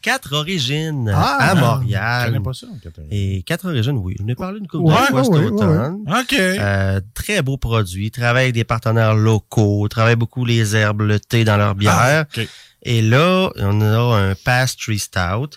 Quatre 0.00 0.34
origines 0.34 1.12
Ah! 1.12 1.38
à 1.50 1.56
Je 1.56 1.60
Montréal. 1.60 2.26
connais 2.26 2.40
pas 2.44 2.52
ça, 2.52 2.68
Catherine. 2.82 3.08
Et 3.10 3.42
quatre 3.42 3.66
origines, 3.68 3.96
oui. 3.96 4.14
On 4.24 4.28
a 4.30 4.34
parlé 4.36 4.60
une 4.60 4.68
couple 4.68 4.84
Ouais, 4.84 4.94
de 5.00 5.06
fois 5.06 5.24
cet 5.24 5.32
ouais. 5.32 6.20
OK. 6.20 6.32
Euh, 6.38 7.00
très 7.14 7.42
beau 7.42 7.56
produit. 7.56 8.12
Travaille 8.12 8.44
avec 8.44 8.54
des 8.54 8.62
partenaires 8.62 9.14
locaux. 9.14 9.88
Travaille 9.88 10.14
beaucoup 10.14 10.44
les 10.44 10.76
herbes, 10.76 11.00
le 11.02 11.18
thé 11.18 11.42
dans 11.44 11.56
leur 11.56 11.74
bière. 11.74 11.94
Ah, 11.98 12.20
OK. 12.38 12.46
Et 12.84 13.02
là, 13.02 13.50
on 13.56 13.80
a 13.80 14.16
un 14.16 14.34
Pastry 14.36 15.00
Stout. 15.00 15.56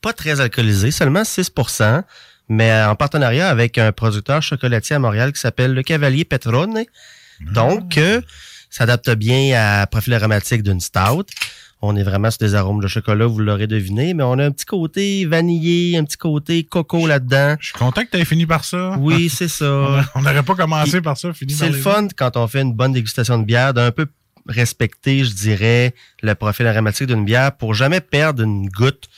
Pas 0.00 0.14
très 0.14 0.40
alcoolisé, 0.40 0.90
seulement 0.90 1.22
6% 1.22 2.02
mais 2.52 2.82
en 2.82 2.96
partenariat 2.96 3.48
avec 3.48 3.78
un 3.78 3.92
producteur 3.92 4.42
chocolatier 4.42 4.96
à 4.96 4.98
Montréal 4.98 5.32
qui 5.32 5.40
s'appelle 5.40 5.72
le 5.72 5.84
Cavalier 5.84 6.24
Petrone. 6.24 6.80
Donc, 7.52 7.98
euh, 7.98 8.20
s'adapte 8.70 9.10
bien 9.10 9.52
à 9.56 9.86
profil 9.86 10.14
aromatique 10.14 10.62
d'une 10.62 10.80
stout. 10.80 11.26
On 11.82 11.96
est 11.96 12.02
vraiment 12.02 12.30
sur 12.30 12.38
des 12.38 12.54
arômes 12.54 12.82
de 12.82 12.88
chocolat, 12.88 13.26
vous 13.26 13.38
l'aurez 13.38 13.66
deviné, 13.66 14.12
mais 14.12 14.22
on 14.22 14.38
a 14.38 14.44
un 14.44 14.50
petit 14.50 14.66
côté 14.66 15.24
vanillé, 15.24 15.96
un 15.96 16.04
petit 16.04 16.18
côté 16.18 16.62
coco 16.64 17.06
là-dedans. 17.06 17.56
Je 17.58 17.68
suis 17.68 17.78
content 17.78 18.04
que 18.04 18.10
tu 18.10 18.18
aies 18.18 18.26
fini 18.26 18.44
par 18.44 18.64
ça. 18.64 18.96
Oui, 18.98 19.30
c'est 19.30 19.48
ça. 19.48 20.04
On 20.14 20.20
n'aurait 20.20 20.42
pas 20.42 20.54
commencé 20.54 21.00
par 21.00 21.16
ça, 21.16 21.32
fini 21.32 21.54
C'est 21.54 21.70
le 21.70 21.78
fun 21.78 22.08
quand 22.14 22.36
on 22.36 22.46
fait 22.48 22.60
une 22.60 22.74
bonne 22.74 22.92
dégustation 22.92 23.38
de 23.38 23.44
bière, 23.44 23.72
d'un 23.72 23.92
peu 23.92 24.06
respecter, 24.46 25.24
je 25.24 25.32
dirais, 25.32 25.94
le 26.22 26.34
profil 26.34 26.66
aromatique 26.66 27.06
d'une 27.06 27.24
bière 27.24 27.56
pour 27.56 27.72
jamais 27.72 28.00
perdre 28.00 28.42
une 28.42 28.68
goutte 28.68 29.08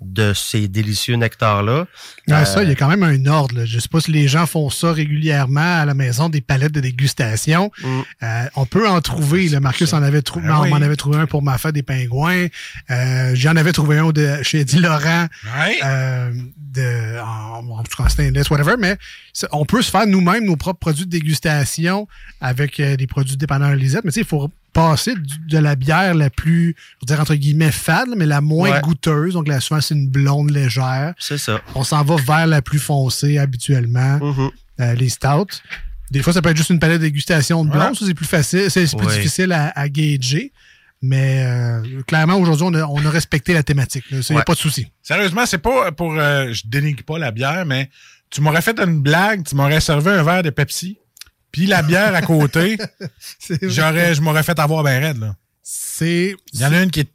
de 0.00 0.32
ces 0.32 0.68
délicieux 0.68 1.16
nectars-là. 1.16 1.86
Euh, 2.30 2.44
Ça, 2.44 2.62
il 2.62 2.68
y 2.68 2.72
a 2.72 2.74
quand 2.76 2.88
même 2.88 3.02
un 3.02 3.26
ordre. 3.26 3.56
là. 3.56 3.64
Je 3.64 3.78
sais 3.80 3.88
pas 3.88 4.00
si 4.00 4.12
les 4.12 4.28
gens 4.28 4.46
font 4.46 4.70
ça 4.70 4.92
régulièrement 4.92 5.80
à 5.80 5.84
la 5.84 5.94
maison, 5.94 6.28
des 6.28 6.40
palettes 6.40 6.72
de 6.72 6.80
dégustation. 6.80 7.72
Mm. 7.82 8.00
Euh, 8.22 8.44
on 8.54 8.64
peut 8.66 8.88
en 8.88 9.00
trouver. 9.00 9.48
Là. 9.48 9.58
Marcus 9.60 9.92
en 9.92 10.02
avait 10.02 10.22
trouvé. 10.22 10.46
Ah 10.48 10.60
on 10.60 10.62
oui. 10.62 10.70
m'en 10.70 10.76
avait 10.76 10.94
trouvé 10.96 11.18
un 11.18 11.26
pour 11.26 11.42
ma 11.42 11.58
fête 11.58 11.74
des 11.74 11.82
pingouins. 11.82 12.46
Euh, 12.90 13.32
J'en 13.34 13.56
avais 13.56 13.72
trouvé 13.72 13.98
un 13.98 14.10
de, 14.10 14.38
chez 14.42 14.60
Eddie 14.60 14.78
Laurent. 14.78 15.26
Ouais. 15.58 15.78
euh, 15.84 16.32
de, 16.56 17.18
en, 17.20 17.66
en 17.68 17.82
tout 17.82 17.96
cas 17.96 18.04
en 18.04 18.08
stainless, 18.08 18.50
whatever, 18.50 18.74
mais 18.78 18.96
on 19.52 19.64
peut 19.64 19.82
se 19.82 19.90
faire 19.90 20.06
nous-mêmes 20.06 20.44
nos 20.44 20.56
propres 20.56 20.78
produits 20.78 21.06
de 21.06 21.10
dégustation 21.10 22.06
avec 22.40 22.78
euh, 22.78 22.96
des 22.96 23.06
produits 23.06 23.36
dépanneurs 23.36 23.74
Lisette, 23.74 24.04
mais 24.04 24.10
tu 24.12 24.16
sais, 24.16 24.20
il 24.20 24.26
faut 24.26 24.50
passer 24.78 25.14
de 25.48 25.58
la 25.58 25.74
bière 25.76 26.14
la 26.14 26.30
plus, 26.30 26.74
je 26.78 26.96
veux 27.02 27.06
dire, 27.06 27.20
entre 27.20 27.34
guillemets, 27.34 27.72
fade, 27.72 28.08
mais 28.16 28.26
la 28.26 28.40
moins 28.40 28.70
Ouais. 28.70 28.80
goûteuse. 28.80 29.34
Donc, 29.34 29.48
là, 29.48 29.60
souvent, 29.60 29.80
c'est 29.80 29.94
une 29.94 30.08
blonde 30.08 30.50
légère. 30.50 31.14
C'est 31.18 31.38
ça. 31.38 31.60
On 31.74 31.84
s'en 31.84 32.02
va 32.04 32.16
vers 32.16 32.46
la 32.46 32.62
plus 32.62 32.78
foncée 32.78 33.38
habituellement, 33.38 34.18
Mhm. 34.22 34.50
euh, 34.80 34.94
les 34.94 35.08
stouts. 35.08 35.46
Des 36.10 36.22
fois, 36.22 36.32
ça 36.32 36.40
peut 36.42 36.50
être 36.50 36.56
juste 36.56 36.70
une 36.70 36.78
palette 36.78 37.00
de 37.00 37.06
dégustation 37.06 37.64
de 37.64 37.70
blonde, 37.70 37.94
c'est 37.98 38.14
plus 38.14 38.24
facile, 38.26 38.70
c'est 38.70 38.86
c'est 38.86 38.96
plus 38.96 39.06
Ouais. 39.06 39.14
difficile 39.16 39.52
à, 39.52 39.68
à 39.78 39.88
gager. 39.88 40.52
Mais 41.02 41.44
euh, 41.46 42.02
clairement, 42.06 42.36
aujourd'hui, 42.36 42.66
on 42.68 42.74
a, 42.74 42.84
on 42.86 43.04
a 43.06 43.10
respecté 43.10 43.52
la 43.54 43.62
thématique. 43.62 44.04
Il 44.10 44.20
n'y 44.30 44.36
a 44.38 44.42
pas 44.42 44.54
de 44.54 44.58
souci. 44.58 44.86
Sérieusement, 45.02 45.44
c'est 45.46 45.58
pas 45.58 45.92
pour. 45.92 46.12
euh, 46.18 46.52
je 46.52 46.62
dénigre 46.66 47.04
pas 47.04 47.18
la 47.18 47.30
bière, 47.30 47.64
mais 47.66 47.88
tu 48.30 48.40
m'aurais 48.40 48.62
fait 48.62 48.78
une 48.80 49.00
blague, 49.00 49.44
tu 49.46 49.54
m'aurais 49.54 49.80
servi 49.80 50.08
un 50.08 50.22
verre 50.22 50.42
de 50.42 50.50
Pepsi, 50.50 50.98
puis 51.52 51.66
la 51.66 51.82
bière 51.82 52.14
à 52.14 52.22
côté, 52.22 52.78
j'aurais, 53.62 54.14
je 54.14 54.20
m'aurais 54.20 54.42
fait 54.42 54.58
avoir 54.58 54.82
bien 54.84 55.00
raide, 55.00 55.18
là. 55.18 55.34
C'est. 55.62 56.34
Il 56.52 56.60
y 56.60 56.64
en 56.64 56.72
a 56.72 56.82
une 56.82 56.90
qui 56.90 57.00
est 57.00 57.10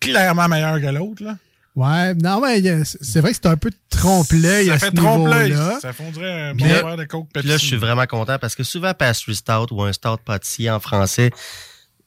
clairement 0.00 0.48
meilleure 0.48 0.80
que 0.80 0.86
l'autre, 0.86 1.22
là. 1.22 1.36
Ouais, 1.74 2.12
non, 2.14 2.40
mais 2.42 2.60
c'est 2.84 3.20
vrai 3.20 3.30
que 3.30 3.36
c'est 3.42 3.46
un 3.46 3.56
peu 3.56 3.70
trompe-l'œil 3.88 4.66
Ça 4.66 4.74
à 4.74 4.78
fait 4.78 4.86
ce 4.90 4.92
trompe-l'œil. 4.92 5.50
niveau-là. 5.52 5.78
Ça 5.80 5.94
fondrait 5.94 6.30
un 6.50 6.54
bon 6.54 6.66
verre 6.66 6.96
de 6.98 7.04
Coke 7.04 7.28
Pepsi. 7.32 7.40
Puis 7.40 7.48
là, 7.48 7.56
je 7.56 7.64
suis 7.66 7.76
vraiment 7.76 8.04
content 8.06 8.38
parce 8.38 8.54
que 8.54 8.62
souvent, 8.62 8.92
pastry 8.92 9.34
stout 9.34 9.68
ou 9.70 9.82
un 9.82 9.92
stout 9.92 10.18
pâtissier 10.22 10.70
en 10.70 10.80
français, 10.80 11.30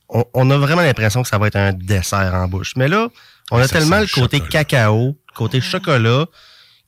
on, 0.07 0.23
on 0.35 0.51
a 0.51 0.57
vraiment 0.57 0.83
l'impression 0.83 1.23
que 1.23 1.27
ça 1.29 1.39
va 1.39 1.47
être 1.47 1.55
un 1.55 1.73
dessert 1.73 2.31
en 2.35 2.47
bouche. 2.47 2.73
Mais 2.75 2.87
là, 2.87 3.09
on 3.49 3.57
a 3.57 3.67
Ça 3.67 3.79
tellement 3.79 3.99
le 4.01 4.05
côté 4.05 4.37
chocolat. 4.37 4.51
cacao, 4.65 5.07
le 5.07 5.35
côté 5.35 5.61
chocolat, 5.61 6.27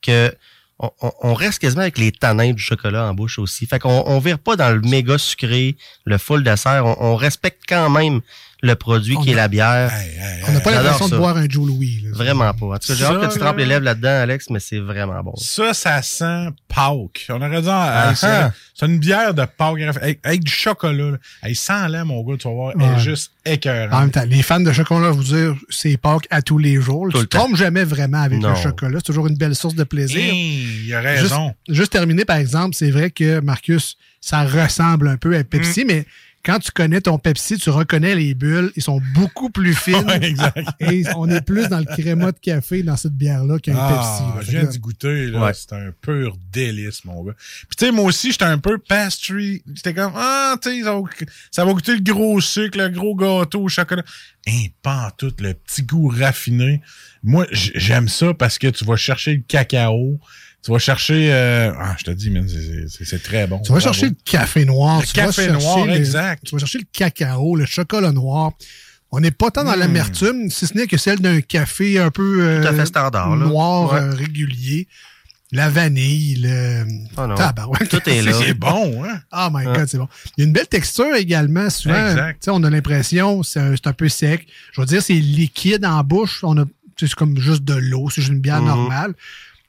que 0.03 0.31
on, 0.79 1.33
reste 1.33 1.59
quasiment 1.59 1.81
avec 1.81 1.97
les 1.97 2.11
tanins 2.11 2.53
du 2.53 2.61
chocolat 2.61 3.09
en 3.09 3.13
bouche 3.13 3.39
aussi. 3.39 3.65
Fait 3.65 3.79
qu'on 3.79 4.03
on 4.05 4.19
vire 4.19 4.37
pas 4.37 4.55
dans 4.55 4.69
le 4.69 4.81
méga 4.81 5.17
sucré, 5.17 5.75
le 6.05 6.17
full 6.17 6.43
dessert. 6.43 6.85
On, 6.85 6.95
on 6.99 7.15
respecte 7.15 7.63
quand 7.67 7.89
même 7.89 8.21
le 8.63 8.73
produit 8.75 9.15
On 9.17 9.21
qui 9.21 9.29
est 9.29 9.33
a- 9.33 9.37
la 9.37 9.47
bière. 9.47 9.91
Hey, 9.93 10.09
hey, 10.17 10.43
On 10.47 10.51
n'a 10.51 10.59
pas 10.61 10.71
l'impression 10.71 11.07
de 11.09 11.17
boire 11.17 11.37
un 11.37 11.47
Joe 11.47 11.67
Louis. 11.67 12.01
là. 12.03 12.09
Vraiment 12.13 12.53
pas. 12.53 12.65
En 12.65 12.77
tout 12.79 12.87
cas, 12.87 12.93
j'ai 12.95 13.03
hâte 13.05 13.21
que 13.21 13.33
tu 13.33 13.39
là- 13.39 13.45
trempes 13.45 13.57
les 13.57 13.65
lèvres 13.65 13.83
là-dedans, 13.85 14.21
Alex, 14.23 14.49
mais 14.49 14.59
c'est 14.59 14.79
vraiment 14.79 15.21
bon. 15.23 15.35
Ça, 15.35 15.73
ça 15.73 16.01
sent 16.01 16.47
Pâques. 16.67 17.27
On 17.29 17.41
aurait 17.41 17.61
dit, 17.61 17.67
Ah, 17.69 18.07
hey, 18.09 18.15
c'est- 18.15 18.25
ah. 18.27 18.51
c'est 18.73 18.85
une 18.87 18.97
bière 18.97 19.33
de 19.33 19.45
Pâques 19.45 19.79
avec, 19.81 20.19
avec 20.23 20.43
du 20.43 20.51
chocolat. 20.51 21.11
Là. 21.11 21.17
Hey, 21.43 21.55
sans 21.55 21.87
lait, 21.87 22.03
mon 22.03 22.23
gars, 22.23 22.35
tu 22.37 22.47
vas 22.47 22.53
voir, 22.53 22.73
elle 22.79 22.97
est 22.97 22.99
juste 22.99 23.31
En 23.47 23.51
écœurante. 23.51 23.99
même 24.01 24.11
temps, 24.11 24.25
les 24.27 24.41
fans 24.41 24.59
de 24.59 24.71
chocolat, 24.71 25.11
vous 25.11 25.23
dire, 25.23 25.55
c'est 25.69 25.97
Pâques 25.97 26.27
à 26.31 26.41
tous 26.41 26.57
les 26.57 26.81
jours. 26.81 27.05
Tout 27.05 27.11
tu 27.11 27.17
le 27.17 27.21
ne 27.23 27.27
trompes 27.27 27.49
temps. 27.51 27.55
jamais 27.57 27.83
vraiment 27.83 28.21
avec 28.23 28.39
Non. 28.39 28.49
le 28.49 28.55
chocolat. 28.55 28.97
C'est 28.99 29.05
toujours 29.05 29.27
une 29.27 29.37
belle 29.37 29.55
source 29.55 29.75
de 29.75 29.83
plaisir. 29.83 30.17
Hey, 30.19 30.65
il 30.87 30.93
a 30.95 31.01
Juste, 31.17 31.31
raison. 31.31 31.53
juste 31.69 31.91
terminer, 31.91 32.25
par 32.25 32.37
exemple, 32.37 32.75
c'est 32.75 32.89
vrai 32.91 33.11
que, 33.11 33.39
Marcus, 33.39 33.97
ça 34.19 34.43
ressemble 34.43 35.07
un 35.09 35.17
peu 35.17 35.35
à 35.37 35.43
Pepsi, 35.43 35.83
Mm. 35.83 35.87
mais 35.87 36.05
quand 36.47 36.59
tu 36.59 36.71
connais 36.71 37.01
ton 37.01 37.19
Pepsi, 37.19 37.57
tu 37.57 37.69
reconnais 37.69 38.15
les 38.15 38.33
bulles. 38.33 38.71
Ils 38.77 38.81
sont 38.81 39.01
beaucoup 39.13 39.49
plus 39.49 39.75
fines. 39.79 39.97
Ouais, 40.07 40.23
exact. 40.23 40.67
et 40.79 41.03
on 41.15 41.29
est 41.29 41.41
plus 41.41 41.67
dans 41.67 41.79
le 41.79 41.85
créma 41.85 42.31
de 42.31 42.39
café 42.39 42.81
dans 42.83 42.95
cette 42.97 43.13
bière-là 43.13 43.59
qu'un 43.59 43.75
Ah, 43.77 43.89
Pepsi. 43.89 44.23
là. 44.23 44.41
je 44.41 44.45
Fait 44.45 44.51
viens 44.61 44.63
d'y 44.69 44.79
goûter, 44.79 45.27
là. 45.27 45.41
Ouais. 45.41 45.51
C'est 45.53 45.73
un 45.73 45.91
pur 46.01 46.37
délice, 46.51 47.03
mon 47.05 47.21
gars. 47.23 47.33
Puis, 47.67 47.75
tu 47.77 47.85
sais, 47.85 47.91
moi 47.91 48.05
aussi, 48.05 48.31
j'étais 48.31 48.45
un 48.45 48.57
peu 48.59 48.77
pastry. 48.77 49.61
J'étais 49.75 49.93
comme, 49.93 50.13
ah, 50.15 50.55
tu 50.61 50.69
sais, 50.69 50.83
ça 50.83 50.93
va- 50.95 51.01
ça 51.51 51.65
va 51.65 51.73
goûter 51.73 51.95
le 51.95 52.01
gros 52.01 52.39
sucre, 52.39 52.77
le 52.77 52.87
gros 52.89 53.13
gâteau 53.15 53.63
au 53.63 53.67
chocolat. 53.69 54.03
Hein, 54.47 54.67
pas 54.81 55.07
en 55.07 55.11
tout, 55.11 55.33
le 55.39 55.53
petit 55.53 55.83
goût 55.83 56.07
raffiné. 56.07 56.81
Moi, 57.23 57.45
j'aime 57.51 58.07
ça 58.07 58.33
parce 58.33 58.57
que 58.57 58.67
tu 58.67 58.85
vas 58.85 58.95
chercher 58.95 59.35
le 59.35 59.43
cacao. 59.47 60.19
Tu 60.63 60.71
vas 60.71 60.79
chercher, 60.79 61.31
euh, 61.31 61.71
ah, 61.79 61.95
je 61.97 62.03
te 62.05 62.11
dis, 62.11 62.33
c'est- 63.05 63.21
très 63.23 63.47
bon. 63.47 63.59
Tu 63.59 63.71
vas 63.71 63.77
Bravo. 63.79 63.93
chercher 63.93 64.07
le 64.09 64.15
café 64.25 64.65
noir. 64.65 64.99
Le 65.01 65.05
tu 65.05 65.13
café 65.13 65.47
noir, 65.49 65.85
le- 65.85 65.93
exact. 65.93 66.43
Tu 66.45 66.51
vas 66.55 66.59
chercher 66.59 66.79
le 66.79 66.85
cacao, 66.91 67.55
le 67.55 67.65
chocolat 67.65 68.11
noir. 68.11 68.51
On 69.11 69.19
n'est 69.21 69.31
pas 69.31 69.51
tant 69.51 69.63
dans 69.63 69.75
Mm. 69.75 69.79
l'amertume, 69.79 70.49
si 70.49 70.67
ce 70.67 70.73
n'est 70.75 70.87
que 70.87 70.97
celle 70.97 71.19
d'un 71.19 71.39
café 71.41 71.99
un 71.99 72.11
peu 72.11 72.39
euh, 72.41 72.61
Tout 72.61 72.67
à 72.67 72.73
fait 72.73 72.85
standard, 72.85 73.29
noir 73.37 73.93
Ouais. 73.93 73.99
euh, 74.01 74.13
régulier. 74.13 74.87
La 75.53 75.69
vanille, 75.69 76.35
le... 76.41 76.83
Ah 77.15 77.25
non. 77.25 77.35
Tabarouette. 77.35 77.87
Tout 77.87 78.09
est 78.09 78.21
là. 78.21 78.33
C'est 78.33 78.53
bon, 78.53 79.05
hein? 79.05 79.21
Oh 79.31 79.47
my 79.49 79.65
Hein. 79.65 79.73
God, 79.73 79.87
c'est 79.87 79.97
bon. 79.97 80.09
Il 80.35 80.41
y 80.41 80.43
a 80.43 80.47
une 80.47 80.51
belle 80.51 80.67
texture 80.67 81.15
également. 81.15 81.69
Souvent, 81.69 82.09
Exact. 82.09 82.33
tu 82.41 82.45
sais, 82.45 82.51
on 82.53 82.61
a 82.63 82.69
l'impression 82.69 83.43
c'est 83.43 83.61
un, 83.61 83.73
c'est 83.77 83.87
un 83.87 83.93
peu 83.93 84.09
sec. 84.09 84.45
Je 84.73 84.81
veux 84.81 84.87
dire, 84.87 85.01
c'est 85.01 85.13
liquide 85.13 85.85
en 85.85 86.03
bouche. 86.03 86.43
On 86.43 86.57
a, 86.57 86.65
c'est 86.99 87.13
comme 87.15 87.37
juste 87.39 87.63
de 87.63 87.73
l'eau. 87.75 88.09
C'est 88.09 88.21
juste 88.21 88.33
une 88.33 88.39
bière 88.41 88.61
Mhm. 88.61 88.67
normale. 88.67 89.13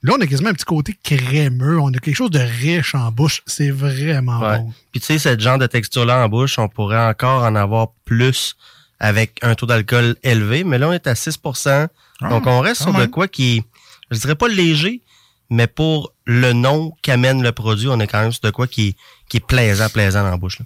Là, 0.04 0.14
on 0.16 0.20
a 0.20 0.26
quasiment 0.28 0.50
un 0.50 0.54
petit 0.54 0.64
côté 0.64 0.96
crémeux. 1.02 1.80
On 1.80 1.88
a 1.88 1.98
quelque 1.98 2.14
chose 2.14 2.30
de 2.30 2.38
riche 2.38 2.94
en 2.94 3.10
bouche. 3.10 3.42
C'est 3.46 3.70
vraiment 3.70 4.38
Ouais. 4.40 4.58
bon. 4.58 4.72
Puis 4.92 5.00
tu 5.00 5.06
sais, 5.06 5.18
ce 5.18 5.38
genre 5.38 5.58
de 5.58 5.66
texture-là 5.66 6.24
en 6.24 6.28
bouche, 6.28 6.58
on 6.58 6.68
pourrait 6.68 7.04
encore 7.04 7.42
en 7.42 7.54
avoir 7.56 7.88
plus 8.04 8.54
avec 9.00 9.38
un 9.42 9.54
taux 9.54 9.66
d'alcool 9.66 10.16
élevé, 10.22 10.62
mais 10.64 10.78
là, 10.78 10.88
on 10.88 10.92
est 10.92 11.06
à 11.06 11.14
6% 11.14 11.88
Donc, 12.20 12.46
on 12.48 12.58
reste 12.60 12.82
sur 12.82 12.92
de 12.92 13.06
quoi 13.06 13.28
qui 13.28 13.58
est, 13.58 13.64
je 14.10 14.18
dirais 14.18 14.34
pas 14.34 14.48
léger, 14.48 15.02
mais 15.50 15.68
pour 15.68 16.12
le 16.26 16.52
nom 16.52 16.92
qu'amène 17.02 17.42
le 17.44 17.52
produit, 17.52 17.86
on 17.88 18.00
est 18.00 18.08
quand 18.08 18.20
même 18.20 18.32
sur 18.32 18.40
de 18.42 18.50
quoi 18.50 18.66
qui, 18.66 18.96
qui 19.28 19.36
est 19.36 19.46
plaisant, 19.46 19.88
plaisant 19.88 20.24
dans 20.24 20.30
la 20.30 20.36
bouche. 20.36 20.58
Là. 20.58 20.64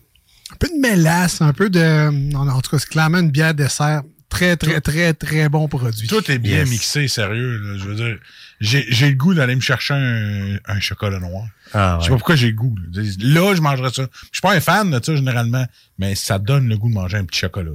Un 0.52 0.56
peu 0.56 0.68
de 0.68 0.80
mélasse, 0.80 1.40
un 1.42 1.52
peu 1.52 1.68
de... 1.70 2.34
En 2.34 2.60
tout 2.60 2.70
cas, 2.70 2.78
c'est 2.78 2.88
clairement 2.88 3.18
une 3.18 3.30
bière 3.30 3.52
dessert. 3.54 4.02
Très, 4.32 4.56
très, 4.56 4.80
très, 4.80 5.12
très 5.12 5.48
bon 5.50 5.68
produit. 5.68 6.08
Tout 6.08 6.30
est 6.30 6.38
bien 6.38 6.64
mixé, 6.64 7.06
sérieux. 7.06 7.58
Là, 7.58 7.76
je 7.78 7.84
veux 7.84 7.94
dire, 7.94 8.16
j'ai 8.60 9.10
le 9.10 9.14
goût 9.14 9.34
d'aller 9.34 9.54
me 9.54 9.60
chercher 9.60 9.92
un, 9.92 10.56
un 10.64 10.80
chocolat 10.80 11.20
noir. 11.20 11.44
Ah, 11.74 11.98
Je 12.00 12.04
sais 12.04 12.10
pas 12.10 12.16
pourquoi 12.16 12.34
j'ai 12.34 12.46
le 12.48 12.54
goût. 12.54 12.74
Là. 12.94 13.02
là, 13.20 13.54
je 13.54 13.60
mangerais 13.60 13.90
ça. 13.92 14.08
Je 14.10 14.28
suis 14.32 14.40
pas 14.40 14.54
un 14.54 14.60
fan 14.60 14.90
de 14.90 15.04
ça, 15.04 15.14
généralement, 15.14 15.66
mais 15.98 16.14
ça 16.14 16.38
donne 16.38 16.66
le 16.66 16.78
goût 16.78 16.88
de 16.88 16.94
manger 16.94 17.18
un 17.18 17.24
petit 17.26 17.40
chocolat. 17.40 17.72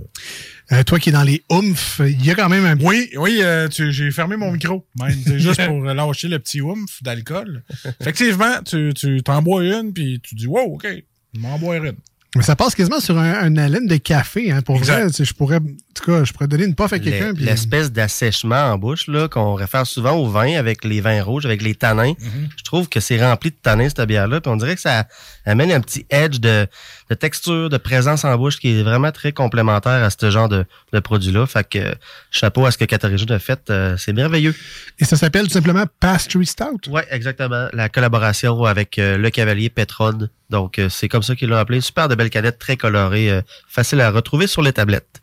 Euh, 0.71 0.83
toi 0.83 0.99
qui 0.99 1.09
es 1.09 1.11
dans 1.11 1.21
les 1.23 1.43
oomph, 1.51 2.01
il 2.03 2.25
y 2.25 2.31
a 2.31 2.35
quand 2.35 2.49
même 2.49 2.65
un... 2.65 2.75
Oui, 2.83 3.11
oui, 3.17 3.39
euh, 3.43 3.67
j'ai 3.69 4.09
fermé 4.09 4.35
mon 4.35 4.51
micro, 4.51 4.83
C'est 5.25 5.37
juste 5.39 5.63
pour 5.63 5.83
lâcher 5.83 6.27
le 6.27 6.39
petit 6.39 6.61
oomph 6.61 7.03
d'alcool. 7.03 7.63
Effectivement, 8.01 8.63
tu 8.63 9.21
t'en 9.23 9.43
bois 9.43 9.63
une, 9.63 9.93
puis 9.93 10.19
tu 10.23 10.33
dis 10.33 10.47
«Wow, 10.47 10.73
OK, 10.75 10.87
je 11.35 11.39
m'en 11.39 11.59
bois 11.59 11.77
une.» 11.77 11.93
Mais 12.35 12.43
ça 12.43 12.55
passe 12.55 12.75
quasiment 12.75 12.99
sur 12.99 13.17
un, 13.17 13.55
haleine 13.57 13.87
de 13.87 13.95
café, 13.95 14.51
hein, 14.51 14.61
pour 14.61 14.77
vrai. 14.77 15.07
Je 15.09 15.33
pourrais, 15.33 15.57
en 15.57 15.93
tout 15.95 16.03
cas, 16.05 16.23
je 16.23 16.33
pourrais 16.33 16.47
donner 16.47 16.65
une 16.65 16.75
puff 16.75 16.91
à 16.91 16.99
quelqu'un. 16.99 17.33
L'espèce 17.37 17.91
d'assèchement 17.91 18.71
en 18.71 18.77
bouche, 18.77 19.07
là, 19.07 19.27
qu'on 19.27 19.53
réfère 19.53 19.87
souvent 19.87 20.11
au 20.11 20.27
vin 20.27 20.57
avec 20.57 20.83
les 20.83 21.01
vins 21.01 21.23
rouges, 21.23 21.45
avec 21.45 21.61
les 21.61 21.73
tanins. 21.73 22.11
Mm-hmm. 22.11 22.49
Je 22.57 22.63
trouve 22.63 22.89
que 22.89 22.99
c'est 22.99 23.23
rempli 23.23 23.51
de 23.51 23.55
tanins, 23.55 23.87
cette 23.89 24.07
bière-là. 24.07 24.41
Puis 24.41 24.51
on 24.51 24.57
dirait 24.57 24.75
que 24.75 24.81
ça 24.81 25.07
amène 25.47 25.71
un 25.71 25.81
petit 25.81 26.05
edge 26.09 26.39
de, 26.39 26.67
de 27.09 27.15
texture, 27.15 27.69
de 27.69 27.77
présence 27.77 28.25
en 28.25 28.35
bouche 28.37 28.57
qui 28.57 28.79
est 28.79 28.83
vraiment 28.83 29.11
très 29.11 29.31
complémentaire 29.31 30.03
à 30.03 30.09
ce 30.09 30.29
genre 30.29 30.49
de, 30.49 30.65
de 30.93 30.99
produit-là. 30.99 31.45
Fait 31.47 31.67
que 31.67 31.95
chapeau 32.31 32.65
à 32.65 32.71
ce 32.71 32.77
que 32.77 32.85
Catarigine 32.85 33.31
a 33.31 33.39
fait, 33.39 33.69
euh, 33.69 33.97
c'est 33.97 34.13
merveilleux. 34.13 34.55
Et 34.99 35.05
ça 35.05 35.15
s'appelle 35.15 35.47
tout 35.47 35.53
simplement 35.53 35.85
Pastry 35.99 36.45
Stout? 36.45 36.81
Oui, 36.89 37.01
exactement. 37.09 37.67
La 37.73 37.89
collaboration 37.89 38.63
avec 38.65 38.99
euh, 38.99 39.17
le 39.17 39.29
cavalier 39.29 39.69
Petrod. 39.69 40.29
Donc, 40.49 40.79
euh, 40.79 40.89
c'est 40.89 41.07
comme 41.07 41.23
ça 41.23 41.35
qu'ils 41.35 41.49
l'ont 41.49 41.57
appelé. 41.57 41.81
Super 41.81 42.07
de 42.07 42.15
belle 42.15 42.29
canette, 42.29 42.59
très 42.59 42.77
colorée, 42.77 43.41
facile 43.67 44.01
à 44.01 44.11
retrouver 44.11 44.47
sur 44.47 44.61
les 44.61 44.73
tablettes. 44.73 45.21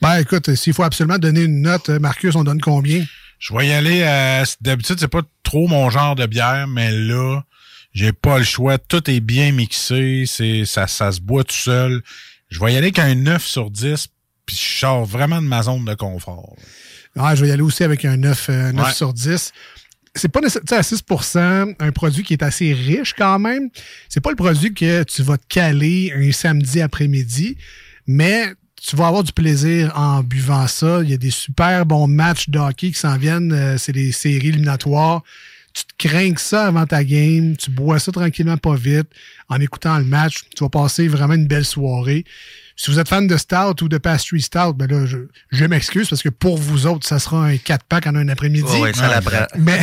Ben, 0.00 0.18
écoute, 0.18 0.54
s'il 0.54 0.72
faut 0.72 0.82
absolument 0.82 1.18
donner 1.18 1.42
une 1.42 1.62
note, 1.62 1.88
Marcus, 1.88 2.34
on 2.36 2.44
donne 2.44 2.60
combien? 2.60 3.04
Je 3.38 3.54
vais 3.54 3.66
y 3.66 3.72
aller 3.72 4.02
à... 4.04 4.44
D'habitude, 4.60 4.96
c'est 4.98 5.08
pas 5.08 5.22
trop 5.42 5.66
mon 5.68 5.90
genre 5.90 6.14
de 6.14 6.26
bière, 6.26 6.66
mais 6.66 6.90
là, 6.92 7.42
j'ai 7.94 8.12
pas 8.12 8.38
le 8.38 8.44
choix. 8.44 8.76
Tout 8.76 9.08
est 9.10 9.20
bien 9.20 9.52
mixé. 9.52 10.24
C'est, 10.26 10.64
ça, 10.66 10.86
ça 10.86 11.12
se 11.12 11.20
boit 11.20 11.44
tout 11.44 11.54
seul. 11.54 12.02
Je 12.50 12.60
vais 12.60 12.72
y 12.72 12.76
aller 12.76 12.88
avec 12.88 12.98
un 12.98 13.14
9 13.14 13.44
sur 13.44 13.70
10, 13.70 14.08
puis 14.44 14.56
je 14.56 14.78
sors 14.80 15.04
vraiment 15.04 15.40
de 15.40 15.46
ma 15.46 15.62
zone 15.62 15.84
de 15.84 15.94
confort. 15.94 16.54
Ouais, 17.16 17.36
je 17.36 17.42
vais 17.42 17.48
y 17.48 17.52
aller 17.52 17.62
aussi 17.62 17.84
avec 17.84 18.04
un 18.04 18.16
9, 18.16 18.48
9 18.48 18.86
euh, 18.86 18.92
sur 18.92 19.12
10 19.12 19.52
c'est 20.16 20.28
pas 20.28 20.40
nécessairement 20.40 20.78
à 20.78 20.82
6% 20.82 21.74
un 21.78 21.92
produit 21.92 22.22
qui 22.22 22.34
est 22.34 22.42
assez 22.42 22.72
riche 22.72 23.14
quand 23.14 23.38
même. 23.38 23.68
C'est 24.08 24.20
pas 24.20 24.30
le 24.30 24.36
produit 24.36 24.72
que 24.72 25.02
tu 25.02 25.22
vas 25.22 25.36
te 25.38 25.46
caler 25.48 26.12
un 26.14 26.30
samedi 26.30 26.80
après-midi, 26.80 27.56
mais 28.06 28.52
tu 28.80 28.96
vas 28.96 29.08
avoir 29.08 29.24
du 29.24 29.32
plaisir 29.32 29.92
en 29.96 30.22
buvant 30.22 30.66
ça. 30.66 31.00
Il 31.02 31.10
y 31.10 31.14
a 31.14 31.16
des 31.16 31.30
super 31.30 31.84
bons 31.86 32.06
matchs 32.06 32.48
de 32.48 32.58
hockey 32.58 32.92
qui 32.92 32.98
s'en 32.98 33.16
viennent. 33.16 33.52
Euh, 33.52 33.78
c'est 33.78 33.92
des 33.92 34.12
séries 34.12 34.48
éliminatoires 34.48 35.22
tu 35.74 35.84
te 35.84 36.08
crains 36.08 36.32
ça 36.36 36.66
avant 36.66 36.86
ta 36.86 37.02
game, 37.04 37.56
tu 37.56 37.70
bois 37.70 37.98
ça 37.98 38.12
tranquillement, 38.12 38.56
pas 38.56 38.76
vite, 38.76 39.08
en 39.48 39.60
écoutant 39.60 39.98
le 39.98 40.04
match, 40.04 40.44
tu 40.56 40.62
vas 40.62 40.70
passer 40.70 41.08
vraiment 41.08 41.34
une 41.34 41.48
belle 41.48 41.64
soirée. 41.64 42.24
Si 42.76 42.90
vous 42.90 42.98
êtes 42.98 43.08
fan 43.08 43.26
de 43.26 43.36
Stout 43.36 43.82
ou 43.82 43.88
de 43.88 43.98
Pastry 43.98 44.40
Stout, 44.40 44.74
ben 44.74 44.90
là, 44.90 45.06
je, 45.06 45.18
je 45.50 45.64
m'excuse 45.64 46.08
parce 46.08 46.22
que 46.22 46.28
pour 46.28 46.58
vous 46.58 46.86
autres, 46.86 47.06
ça 47.06 47.18
sera 47.18 47.46
un 47.46 47.54
4-pack 47.54 48.06
en 48.06 48.16
un 48.16 48.28
après-midi. 48.28 48.64
oui, 48.80 48.94
ça 48.94 49.08
l'apprend. 49.08 49.46
Mais 49.58 49.80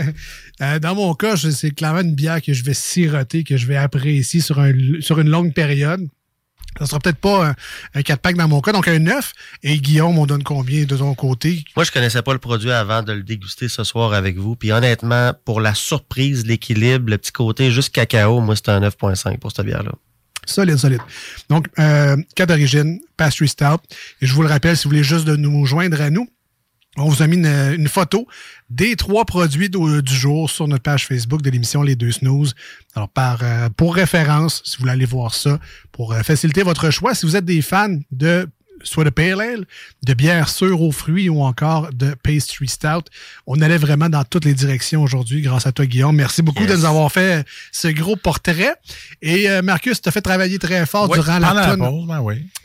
euh, 0.60 0.78
dans 0.78 0.94
mon 0.94 1.14
cas, 1.14 1.36
c'est 1.36 1.70
clairement 1.70 2.00
une 2.00 2.14
bière 2.14 2.42
que 2.42 2.52
je 2.52 2.64
vais 2.64 2.74
siroter, 2.74 3.44
que 3.44 3.56
je 3.56 3.66
vais 3.66 3.76
apprécier 3.76 4.40
sur, 4.40 4.58
un, 4.58 4.72
sur 5.00 5.20
une 5.20 5.28
longue 5.28 5.52
période. 5.52 6.08
Ça 6.78 6.86
sera 6.86 6.98
peut-être 6.98 7.18
pas 7.18 7.54
un, 7.94 8.00
4-pack 8.00 8.36
dans 8.36 8.48
mon 8.48 8.60
cas, 8.60 8.72
donc 8.72 8.88
un 8.88 8.98
9. 8.98 9.32
Et 9.62 9.78
Guillaume, 9.78 10.18
on 10.18 10.26
donne 10.26 10.42
combien 10.42 10.84
de 10.84 10.96
ton 10.96 11.14
côté? 11.14 11.64
Moi, 11.76 11.84
je 11.84 11.92
connaissais 11.92 12.22
pas 12.22 12.32
le 12.32 12.38
produit 12.38 12.72
avant 12.72 13.02
de 13.02 13.12
le 13.12 13.22
déguster 13.22 13.68
ce 13.68 13.84
soir 13.84 14.12
avec 14.12 14.36
vous. 14.36 14.56
Puis 14.56 14.72
honnêtement, 14.72 15.32
pour 15.44 15.60
la 15.60 15.74
surprise, 15.74 16.46
l'équilibre, 16.46 17.10
le 17.10 17.18
petit 17.18 17.32
côté 17.32 17.70
juste 17.70 17.94
cacao, 17.94 18.40
moi, 18.40 18.56
c'est 18.56 18.68
un 18.68 18.80
9.5 18.80 19.38
pour 19.38 19.52
cette 19.52 19.66
bière-là. 19.66 19.92
Solide, 20.46 20.76
solide. 20.76 21.00
Donc, 21.48 21.68
euh, 21.78 22.16
cas 22.34 22.46
d'origine, 22.46 23.00
Pastry 23.16 23.48
Stout. 23.48 23.80
Et 24.20 24.26
je 24.26 24.34
vous 24.34 24.42
le 24.42 24.48
rappelle, 24.48 24.76
si 24.76 24.84
vous 24.84 24.90
voulez 24.90 25.04
juste 25.04 25.24
de 25.24 25.36
nous 25.36 25.64
joindre 25.66 26.00
à 26.00 26.10
nous, 26.10 26.28
on 26.96 27.08
vous 27.08 27.22
a 27.22 27.26
mis 27.26 27.36
une, 27.36 27.88
photo 27.88 28.26
des 28.70 28.96
trois 28.96 29.24
produits 29.24 29.68
du 29.68 30.14
jour 30.14 30.50
sur 30.50 30.68
notre 30.68 30.82
page 30.82 31.06
Facebook 31.06 31.42
de 31.42 31.50
l'émission 31.50 31.82
Les 31.82 31.96
Deux 31.96 32.12
Snooze. 32.12 32.54
Alors, 32.94 33.10
euh, 33.18 33.68
pour 33.70 33.94
référence, 33.94 34.62
si 34.64 34.76
vous 34.76 34.82
voulez 34.82 34.92
aller 34.92 35.04
voir 35.04 35.34
ça, 35.34 35.58
pour 35.90 36.12
euh, 36.12 36.22
faciliter 36.22 36.62
votre 36.62 36.90
choix, 36.90 37.14
si 37.14 37.26
vous 37.26 37.36
êtes 37.36 37.44
des 37.44 37.62
fans 37.62 37.98
de 38.12 38.48
soit 38.84 39.04
de 39.04 39.10
pale 39.10 39.40
ale, 39.40 39.64
de 40.04 40.14
bière 40.14 40.48
sûre 40.48 40.80
aux 40.80 40.92
fruits 40.92 41.28
ou 41.28 41.42
encore 41.42 41.90
de 41.92 42.14
pastry 42.22 42.68
stout. 42.68 43.04
On 43.46 43.60
allait 43.60 43.78
vraiment 43.78 44.08
dans 44.08 44.24
toutes 44.24 44.44
les 44.44 44.54
directions 44.54 45.02
aujourd'hui 45.02 45.42
grâce 45.42 45.66
à 45.66 45.72
toi, 45.72 45.86
Guillaume. 45.86 46.16
Merci 46.16 46.42
beaucoup 46.42 46.64
de 46.64 46.74
nous 46.74 46.84
avoir 46.84 47.10
fait 47.10 47.46
ce 47.72 47.88
gros 47.88 48.16
portrait. 48.16 48.74
Et 49.22 49.50
euh, 49.50 49.62
Marcus, 49.62 50.00
tu 50.00 50.08
as 50.08 50.12
fait 50.12 50.20
travailler 50.20 50.58
très 50.58 50.86
fort 50.86 51.08
durant 51.08 51.38
la 51.38 51.76
ben 51.76 51.76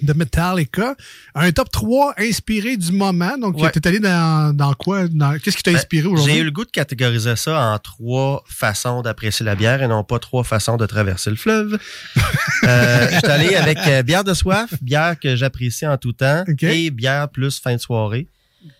de 0.01 0.13
Metallica. 0.13 0.95
Un 1.35 1.51
top 1.51 1.71
3 1.71 2.15
inspiré 2.17 2.77
du 2.77 2.91
moment. 2.91 3.37
Donc, 3.37 3.57
tu 3.57 3.79
es 3.79 3.87
allé 3.87 3.99
dans, 3.99 4.55
dans 4.55 4.73
quoi? 4.73 5.07
Qu'est-ce 5.43 5.57
qui 5.57 5.63
t'a 5.63 5.71
ben, 5.71 5.77
inspiré 5.77 6.07
aujourd'hui? 6.07 6.33
J'ai 6.33 6.39
eu 6.41 6.43
le 6.43 6.51
goût 6.51 6.65
de 6.65 6.71
catégoriser 6.71 7.35
ça 7.35 7.59
en 7.59 7.79
trois 7.79 8.43
façons 8.47 9.01
d'apprécier 9.01 9.45
la 9.45 9.55
bière 9.55 9.81
et 9.81 9.87
non 9.87 10.03
pas 10.03 10.19
trois 10.19 10.43
façons 10.43 10.77
de 10.77 10.85
traverser 10.85 11.29
le 11.29 11.35
fleuve. 11.35 11.79
euh, 12.63 13.07
je 13.11 13.17
suis 13.17 13.27
allé 13.27 13.55
avec 13.55 13.77
euh, 13.87 14.03
bière 14.03 14.23
de 14.23 14.33
soif, 14.33 14.69
bière 14.81 15.19
que 15.19 15.35
j'apprécie 15.35 15.87
en 15.87 15.97
tout 15.97 16.08
temps 16.13 16.43
et 16.61 16.89
bière 16.91 17.29
plus 17.29 17.59
fin 17.59 17.75
de 17.75 17.81
soirée. 17.81 18.27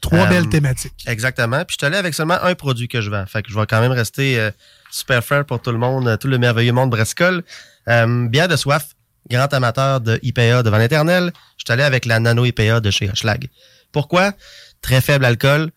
Trois 0.02 0.28
belles 0.28 0.46
euh, 0.46 0.50
thématiques. 0.50 1.06
Exactement. 1.08 1.64
Puis 1.66 1.76
je 1.76 1.86
suis 1.86 1.86
allé 1.86 1.98
avec 1.98 2.14
seulement 2.14 2.42
un 2.42 2.56
produit 2.56 2.88
que 2.88 3.02
je 3.02 3.10
vends. 3.10 3.26
Fait 3.26 3.42
que 3.42 3.50
je 3.50 3.58
vais 3.58 3.66
quand 3.66 3.80
même 3.80 3.92
rester 3.92 4.40
euh, 4.40 4.52
super 4.92 5.24
fair 5.24 5.46
pour 5.46 5.62
tout 5.62 5.72
le 5.72 5.78
monde, 5.78 6.18
tout 6.20 6.28
le 6.28 6.38
merveilleux 6.38 6.74
monde 6.74 6.90
Brescol. 6.90 7.44
Euh, 7.88 8.28
bière 8.28 8.48
de 8.48 8.56
soif, 8.56 8.96
grand 9.30 9.52
amateur 9.54 10.02
de 10.02 10.20
IPA 10.22 10.64
devant 10.64 10.78
l'éternel. 10.78 11.32
Je 11.58 11.64
suis 11.66 11.74
allé 11.74 11.84
avec 11.84 12.06
la 12.06 12.20
nano 12.20 12.46
IPA 12.46 12.82
de 12.82 12.92
chez 12.92 13.10
Hochlag. 13.10 13.48
Pourquoi? 13.92 14.34
Très 14.82 15.02
faible 15.02 15.26
alcool, 15.26 15.72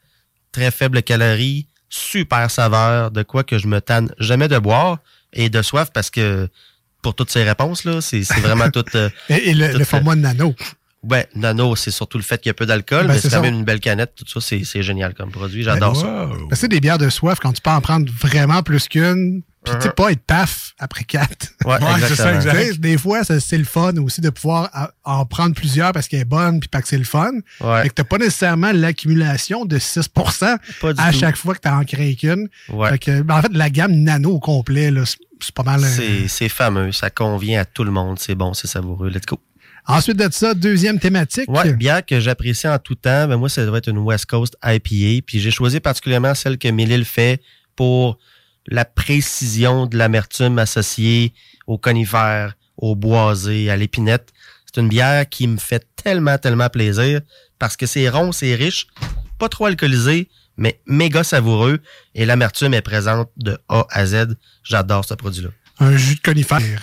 très 0.50 0.70
faible 0.70 1.02
calories, 1.02 1.66
super 1.88 2.50
saveur, 2.50 3.10
de 3.10 3.22
quoi 3.22 3.44
que 3.44 3.58
je 3.58 3.66
me 3.68 3.80
tanne 3.80 4.12
jamais 4.18 4.48
de 4.48 4.58
boire. 4.58 4.98
Et 5.34 5.48
de 5.48 5.62
soif 5.62 5.90
parce 5.94 6.10
que 6.10 6.48
pour 7.02 7.14
toutes 7.14 7.30
ces 7.30 7.42
réponses, 7.42 7.84
là, 7.84 8.00
c'est 8.00 8.22
vraiment 8.40 8.70
tout. 8.72 8.84
et, 9.28 9.54
le, 9.54 9.84
format 9.84 10.14
de 10.14 10.20
nano. 10.20 10.54
Ouais, 11.08 11.26
Nano, 11.34 11.74
c'est 11.74 11.90
surtout 11.90 12.16
le 12.16 12.22
fait 12.22 12.38
qu'il 12.38 12.48
y 12.48 12.50
a 12.50 12.54
peu 12.54 12.66
d'alcool, 12.66 13.06
ben, 13.06 13.14
mais 13.14 13.18
c'est 13.18 13.28
quand 13.28 13.40
même 13.40 13.54
une 13.54 13.64
belle 13.64 13.80
canette. 13.80 14.14
Tout 14.14 14.40
ça, 14.40 14.40
c'est 14.40 14.82
génial 14.82 15.14
comme 15.14 15.32
produit. 15.32 15.64
J'adore 15.64 15.96
ça. 15.96 16.28
Ben, 16.48 16.54
c'est 16.54 16.68
des 16.68 16.80
bières 16.80 16.98
de 16.98 17.08
soif 17.08 17.38
quand 17.40 17.52
tu 17.52 17.60
peux 17.60 17.70
en 17.70 17.80
prendre 17.80 18.10
vraiment 18.12 18.62
plus 18.62 18.88
qu'une. 18.88 19.42
Puis, 19.64 19.74
tu 19.76 19.82
sais, 19.82 19.88
uh-huh. 19.90 19.94
pas 19.94 20.10
être 20.10 20.26
paf 20.26 20.74
après 20.80 21.04
quatre. 21.04 21.48
Ouais, 21.64 21.78
c'est 22.08 22.16
ça, 22.16 22.34
exact. 22.34 22.80
Des 22.80 22.98
fois, 22.98 23.22
c'est 23.22 23.58
le 23.58 23.64
fun 23.64 23.96
aussi 23.98 24.20
de 24.20 24.30
pouvoir 24.30 24.92
en 25.04 25.24
prendre 25.24 25.54
plusieurs 25.54 25.92
parce 25.92 26.08
qu'elle 26.08 26.20
est 26.20 26.24
bonne 26.24 26.58
puis 26.58 26.68
pas 26.68 26.82
que 26.82 26.88
c'est 26.88 26.98
le 26.98 27.04
fun. 27.04 27.30
Ouais. 27.60 27.86
Et 27.86 27.88
que 27.88 27.94
t'as 27.94 28.04
pas 28.04 28.18
nécessairement 28.18 28.72
l'accumulation 28.72 29.64
de 29.64 29.78
6% 29.78 30.58
à 30.98 31.12
chaque 31.12 31.36
fois 31.36 31.54
que 31.54 31.60
tu 31.60 31.68
en 31.68 31.84
crées 31.84 32.16
qu'une. 32.16 32.48
Ouais. 32.70 32.98
que, 32.98 33.22
ben, 33.22 33.38
en 33.38 33.42
fait, 33.42 33.52
la 33.52 33.70
gamme 33.70 33.92
nano 33.92 34.30
au 34.30 34.40
complet, 34.40 34.92
c'est 35.40 35.54
pas 35.54 35.62
mal. 35.62 35.82
Euh, 35.84 36.24
c'est 36.26 36.48
fameux. 36.48 36.90
Ça 36.90 37.10
convient 37.10 37.60
à 37.60 37.64
tout 37.64 37.84
le 37.84 37.92
monde. 37.92 38.18
C'est 38.18 38.34
bon, 38.34 38.54
c'est 38.54 38.68
savoureux. 38.68 39.10
Let's 39.10 39.26
go. 39.26 39.38
Ensuite 39.86 40.16
de 40.16 40.28
ça, 40.30 40.54
deuxième 40.54 41.00
thématique. 41.00 41.50
Ouais, 41.50 41.72
bière 41.72 42.06
que 42.06 42.20
j'apprécie 42.20 42.68
en 42.68 42.78
tout 42.78 42.94
temps, 42.94 43.26
ben 43.26 43.36
moi, 43.36 43.48
ça 43.48 43.66
doit 43.66 43.78
être 43.78 43.88
une 43.88 43.98
West 43.98 44.26
Coast 44.26 44.56
IPA. 44.64 45.24
Puis 45.26 45.40
j'ai 45.40 45.50
choisi 45.50 45.80
particulièrement 45.80 46.34
celle 46.34 46.56
que 46.56 46.68
Mélile 46.68 47.04
fait 47.04 47.42
pour 47.74 48.18
la 48.68 48.84
précision 48.84 49.86
de 49.86 49.98
l'amertume 49.98 50.58
associée 50.58 51.34
aux 51.66 51.78
conifères, 51.78 52.54
aux 52.76 52.94
boisés, 52.94 53.70
à 53.70 53.76
l'épinette. 53.76 54.32
C'est 54.66 54.80
une 54.80 54.88
bière 54.88 55.28
qui 55.28 55.48
me 55.48 55.58
fait 55.58 55.84
tellement, 55.96 56.38
tellement 56.38 56.68
plaisir 56.68 57.20
parce 57.58 57.76
que 57.76 57.86
c'est 57.86 58.08
rond, 58.08 58.30
c'est 58.30 58.54
riche, 58.54 58.86
pas 59.38 59.48
trop 59.48 59.66
alcoolisé, 59.66 60.28
mais 60.56 60.80
méga 60.86 61.24
savoureux 61.24 61.80
et 62.14 62.24
l'amertume 62.24 62.74
est 62.74 62.82
présente 62.82 63.30
de 63.36 63.58
A 63.68 63.86
à 63.90 64.06
Z. 64.06 64.36
J'adore 64.62 65.04
ce 65.04 65.14
produit-là 65.14 65.50
un 65.78 65.96
jus 65.96 66.16
de 66.16 66.20
conifère. 66.20 66.82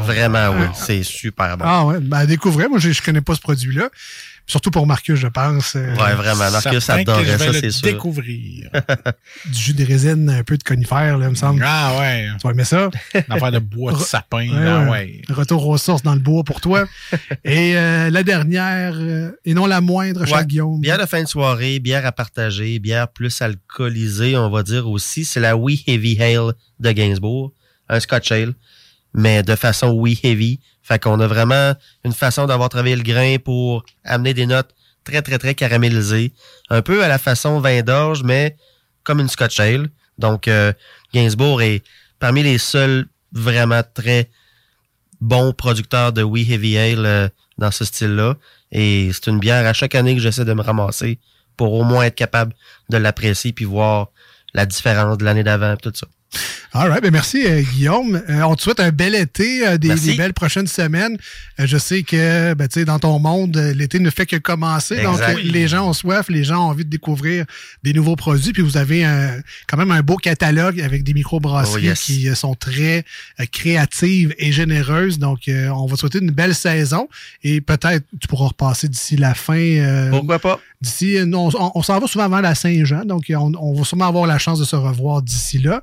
Vraiment, 0.00 0.50
oui. 0.50 0.66
C'est 0.74 1.02
super 1.02 1.56
bon. 1.56 1.64
Ah 1.66 1.84
ouais, 1.86 2.00
ben, 2.00 2.24
découvrez. 2.26 2.68
Moi, 2.68 2.78
je, 2.78 2.90
je 2.90 3.02
connais 3.02 3.20
pas 3.20 3.34
ce 3.34 3.40
produit-là. 3.40 3.90
Surtout 4.48 4.70
pour 4.70 4.86
Marcus, 4.86 5.14
je 5.14 5.26
pense. 5.26 5.76
Euh, 5.76 5.94
ouais, 5.94 6.14
vraiment. 6.14 6.50
Marcus 6.50 6.88
adorait 6.88 7.36
ça, 7.36 7.52
c'est 7.52 7.70
sûr. 7.70 7.82
découvrir. 7.82 8.70
du 9.44 9.58
jus 9.58 9.74
de 9.74 9.84
résine, 9.84 10.30
un 10.30 10.42
peu 10.42 10.56
de 10.56 10.62
conifère, 10.62 11.18
là, 11.18 11.26
il 11.26 11.30
me 11.30 11.34
semble. 11.34 11.62
Ah 11.66 11.98
ouais. 12.00 12.28
Tu 12.40 12.46
vas 12.46 12.54
aimer 12.54 12.64
ça? 12.64 12.88
Une 13.14 13.24
affaire 13.28 13.52
de 13.52 13.58
bois 13.58 13.92
de 13.92 13.98
sapin. 13.98 14.46
là, 14.46 14.90
ouais. 14.90 15.20
Retour 15.28 15.68
aux 15.68 15.76
sources 15.76 16.02
dans 16.02 16.14
le 16.14 16.20
bois 16.20 16.44
pour 16.44 16.62
toi. 16.62 16.86
et 17.44 17.76
euh, 17.76 18.08
la 18.08 18.22
dernière, 18.22 18.94
euh, 18.96 19.32
et 19.44 19.52
non 19.52 19.66
la 19.66 19.82
moindre, 19.82 20.24
ouais. 20.24 20.46
Guillaume. 20.46 20.80
Bière 20.80 20.98
de 20.98 21.04
fin 21.04 21.22
de 21.22 21.28
soirée, 21.28 21.78
bière 21.78 22.06
à 22.06 22.12
partager, 22.12 22.78
bière 22.78 23.08
plus 23.08 23.42
alcoolisée, 23.42 24.34
on 24.38 24.48
va 24.48 24.62
dire 24.62 24.88
aussi. 24.88 25.26
C'est 25.26 25.40
la 25.40 25.58
We 25.58 25.80
Heavy 25.86 26.22
Ale 26.22 26.54
de 26.80 26.92
Gainsbourg. 26.92 27.52
Un 27.88 28.00
Scotch 28.00 28.32
Ale, 28.32 28.54
mais 29.14 29.42
de 29.42 29.54
façon 29.56 29.90
We 29.90 30.18
Heavy. 30.22 30.60
Fait 30.82 30.98
qu'on 31.02 31.20
a 31.20 31.26
vraiment 31.26 31.74
une 32.04 32.12
façon 32.12 32.46
d'avoir 32.46 32.68
travaillé 32.68 32.96
le 32.96 33.02
grain 33.02 33.36
pour 33.42 33.84
amener 34.04 34.34
des 34.34 34.46
notes 34.46 34.74
très, 35.04 35.22
très, 35.22 35.38
très 35.38 35.54
caramélisées. 35.54 36.32
Un 36.70 36.82
peu 36.82 37.02
à 37.04 37.08
la 37.08 37.18
façon 37.18 37.60
vin 37.60 37.82
d'orge, 37.82 38.22
mais 38.22 38.56
comme 39.04 39.20
une 39.20 39.28
Scotch 39.28 39.60
Ale. 39.60 39.88
Donc, 40.18 40.48
euh, 40.48 40.72
Gainsbourg 41.14 41.62
est 41.62 41.82
parmi 42.18 42.42
les 42.42 42.58
seuls 42.58 43.06
vraiment 43.32 43.82
très 43.94 44.30
bons 45.20 45.52
producteurs 45.52 46.12
de 46.12 46.22
We 46.22 46.48
Heavy 46.48 46.78
Ale 46.78 47.06
euh, 47.06 47.28
dans 47.56 47.70
ce 47.70 47.84
style-là. 47.84 48.36
Et 48.72 49.10
c'est 49.12 49.28
une 49.28 49.38
bière 49.38 49.66
à 49.66 49.72
chaque 49.72 49.94
année 49.94 50.14
que 50.14 50.20
j'essaie 50.20 50.44
de 50.44 50.52
me 50.52 50.62
ramasser 50.62 51.18
pour 51.56 51.72
au 51.72 51.84
moins 51.84 52.04
être 52.04 52.14
capable 52.14 52.54
de 52.88 52.96
l'apprécier 52.96 53.52
puis 53.52 53.64
voir 53.64 54.08
la 54.54 54.66
différence 54.66 55.18
de 55.18 55.24
l'année 55.24 55.44
d'avant 55.44 55.76
tout 55.76 55.92
ça. 55.94 56.06
All 56.74 56.90
right, 56.90 57.02
ben 57.02 57.10
merci 57.10 57.46
euh, 57.46 57.62
Guillaume. 57.62 58.22
Euh, 58.28 58.42
on 58.42 58.54
te 58.54 58.62
souhaite 58.62 58.78
un 58.78 58.90
bel 58.90 59.14
été, 59.14 59.66
euh, 59.66 59.78
des, 59.78 59.94
belles 60.16 60.34
prochaines 60.34 60.66
semaines. 60.66 61.16
je 61.58 61.78
sais 61.78 62.02
que 62.02 62.52
ben, 62.52 62.68
dans 62.84 62.98
ton 62.98 63.18
monde, 63.18 63.56
l'été 63.74 63.98
ne 63.98 64.10
fait 64.10 64.26
que 64.26 64.36
commencer. 64.36 65.02
Donc 65.02 65.18
les 65.42 65.66
gens 65.66 65.88
ont 65.88 65.92
soif, 65.94 66.28
les 66.28 66.44
gens 66.44 66.66
ont 66.66 66.68
envie 66.68 66.84
de 66.84 66.90
découvrir 66.90 67.46
des 67.82 67.94
nouveaux 67.94 68.16
produits. 68.16 68.52
Puis 68.52 68.62
vous 68.62 68.76
avez 68.76 69.02
quand 69.66 69.78
même 69.78 69.90
un 69.90 70.02
beau 70.02 70.16
catalogue 70.16 70.80
avec 70.80 71.04
des 71.04 71.14
microbrasseries 71.14 71.90
oh, 71.90 71.94
qui 71.96 72.36
sont 72.36 72.54
très 72.54 73.04
créatives 73.50 74.34
et 74.38 74.52
généreuses. 74.52 75.18
Donc 75.18 75.40
on 75.48 75.86
va 75.86 75.94
te 75.94 76.00
souhaiter 76.00 76.18
une 76.18 76.30
belle 76.30 76.54
saison 76.54 77.08
et 77.42 77.62
peut-être 77.62 78.04
tu 78.20 78.28
pourras 78.28 78.48
repasser 78.48 78.88
d'ici 78.88 79.16
la 79.16 79.34
fin. 79.34 80.10
Pourquoi 80.10 80.38
pas? 80.38 80.60
D'ici, 80.80 81.18
on, 81.32 81.50
on, 81.74 81.82
s'en 81.82 81.98
va 81.98 82.06
souvent 82.06 82.24
avant 82.24 82.40
la 82.40 82.54
Saint-Jean, 82.54 83.04
donc 83.04 83.24
on, 83.30 83.52
on 83.58 83.74
va 83.74 83.84
sûrement 83.84 84.06
avoir 84.06 84.26
la 84.26 84.38
chance 84.38 84.60
de 84.60 84.64
se 84.64 84.76
revoir 84.76 85.22
d'ici 85.22 85.58
là. 85.58 85.82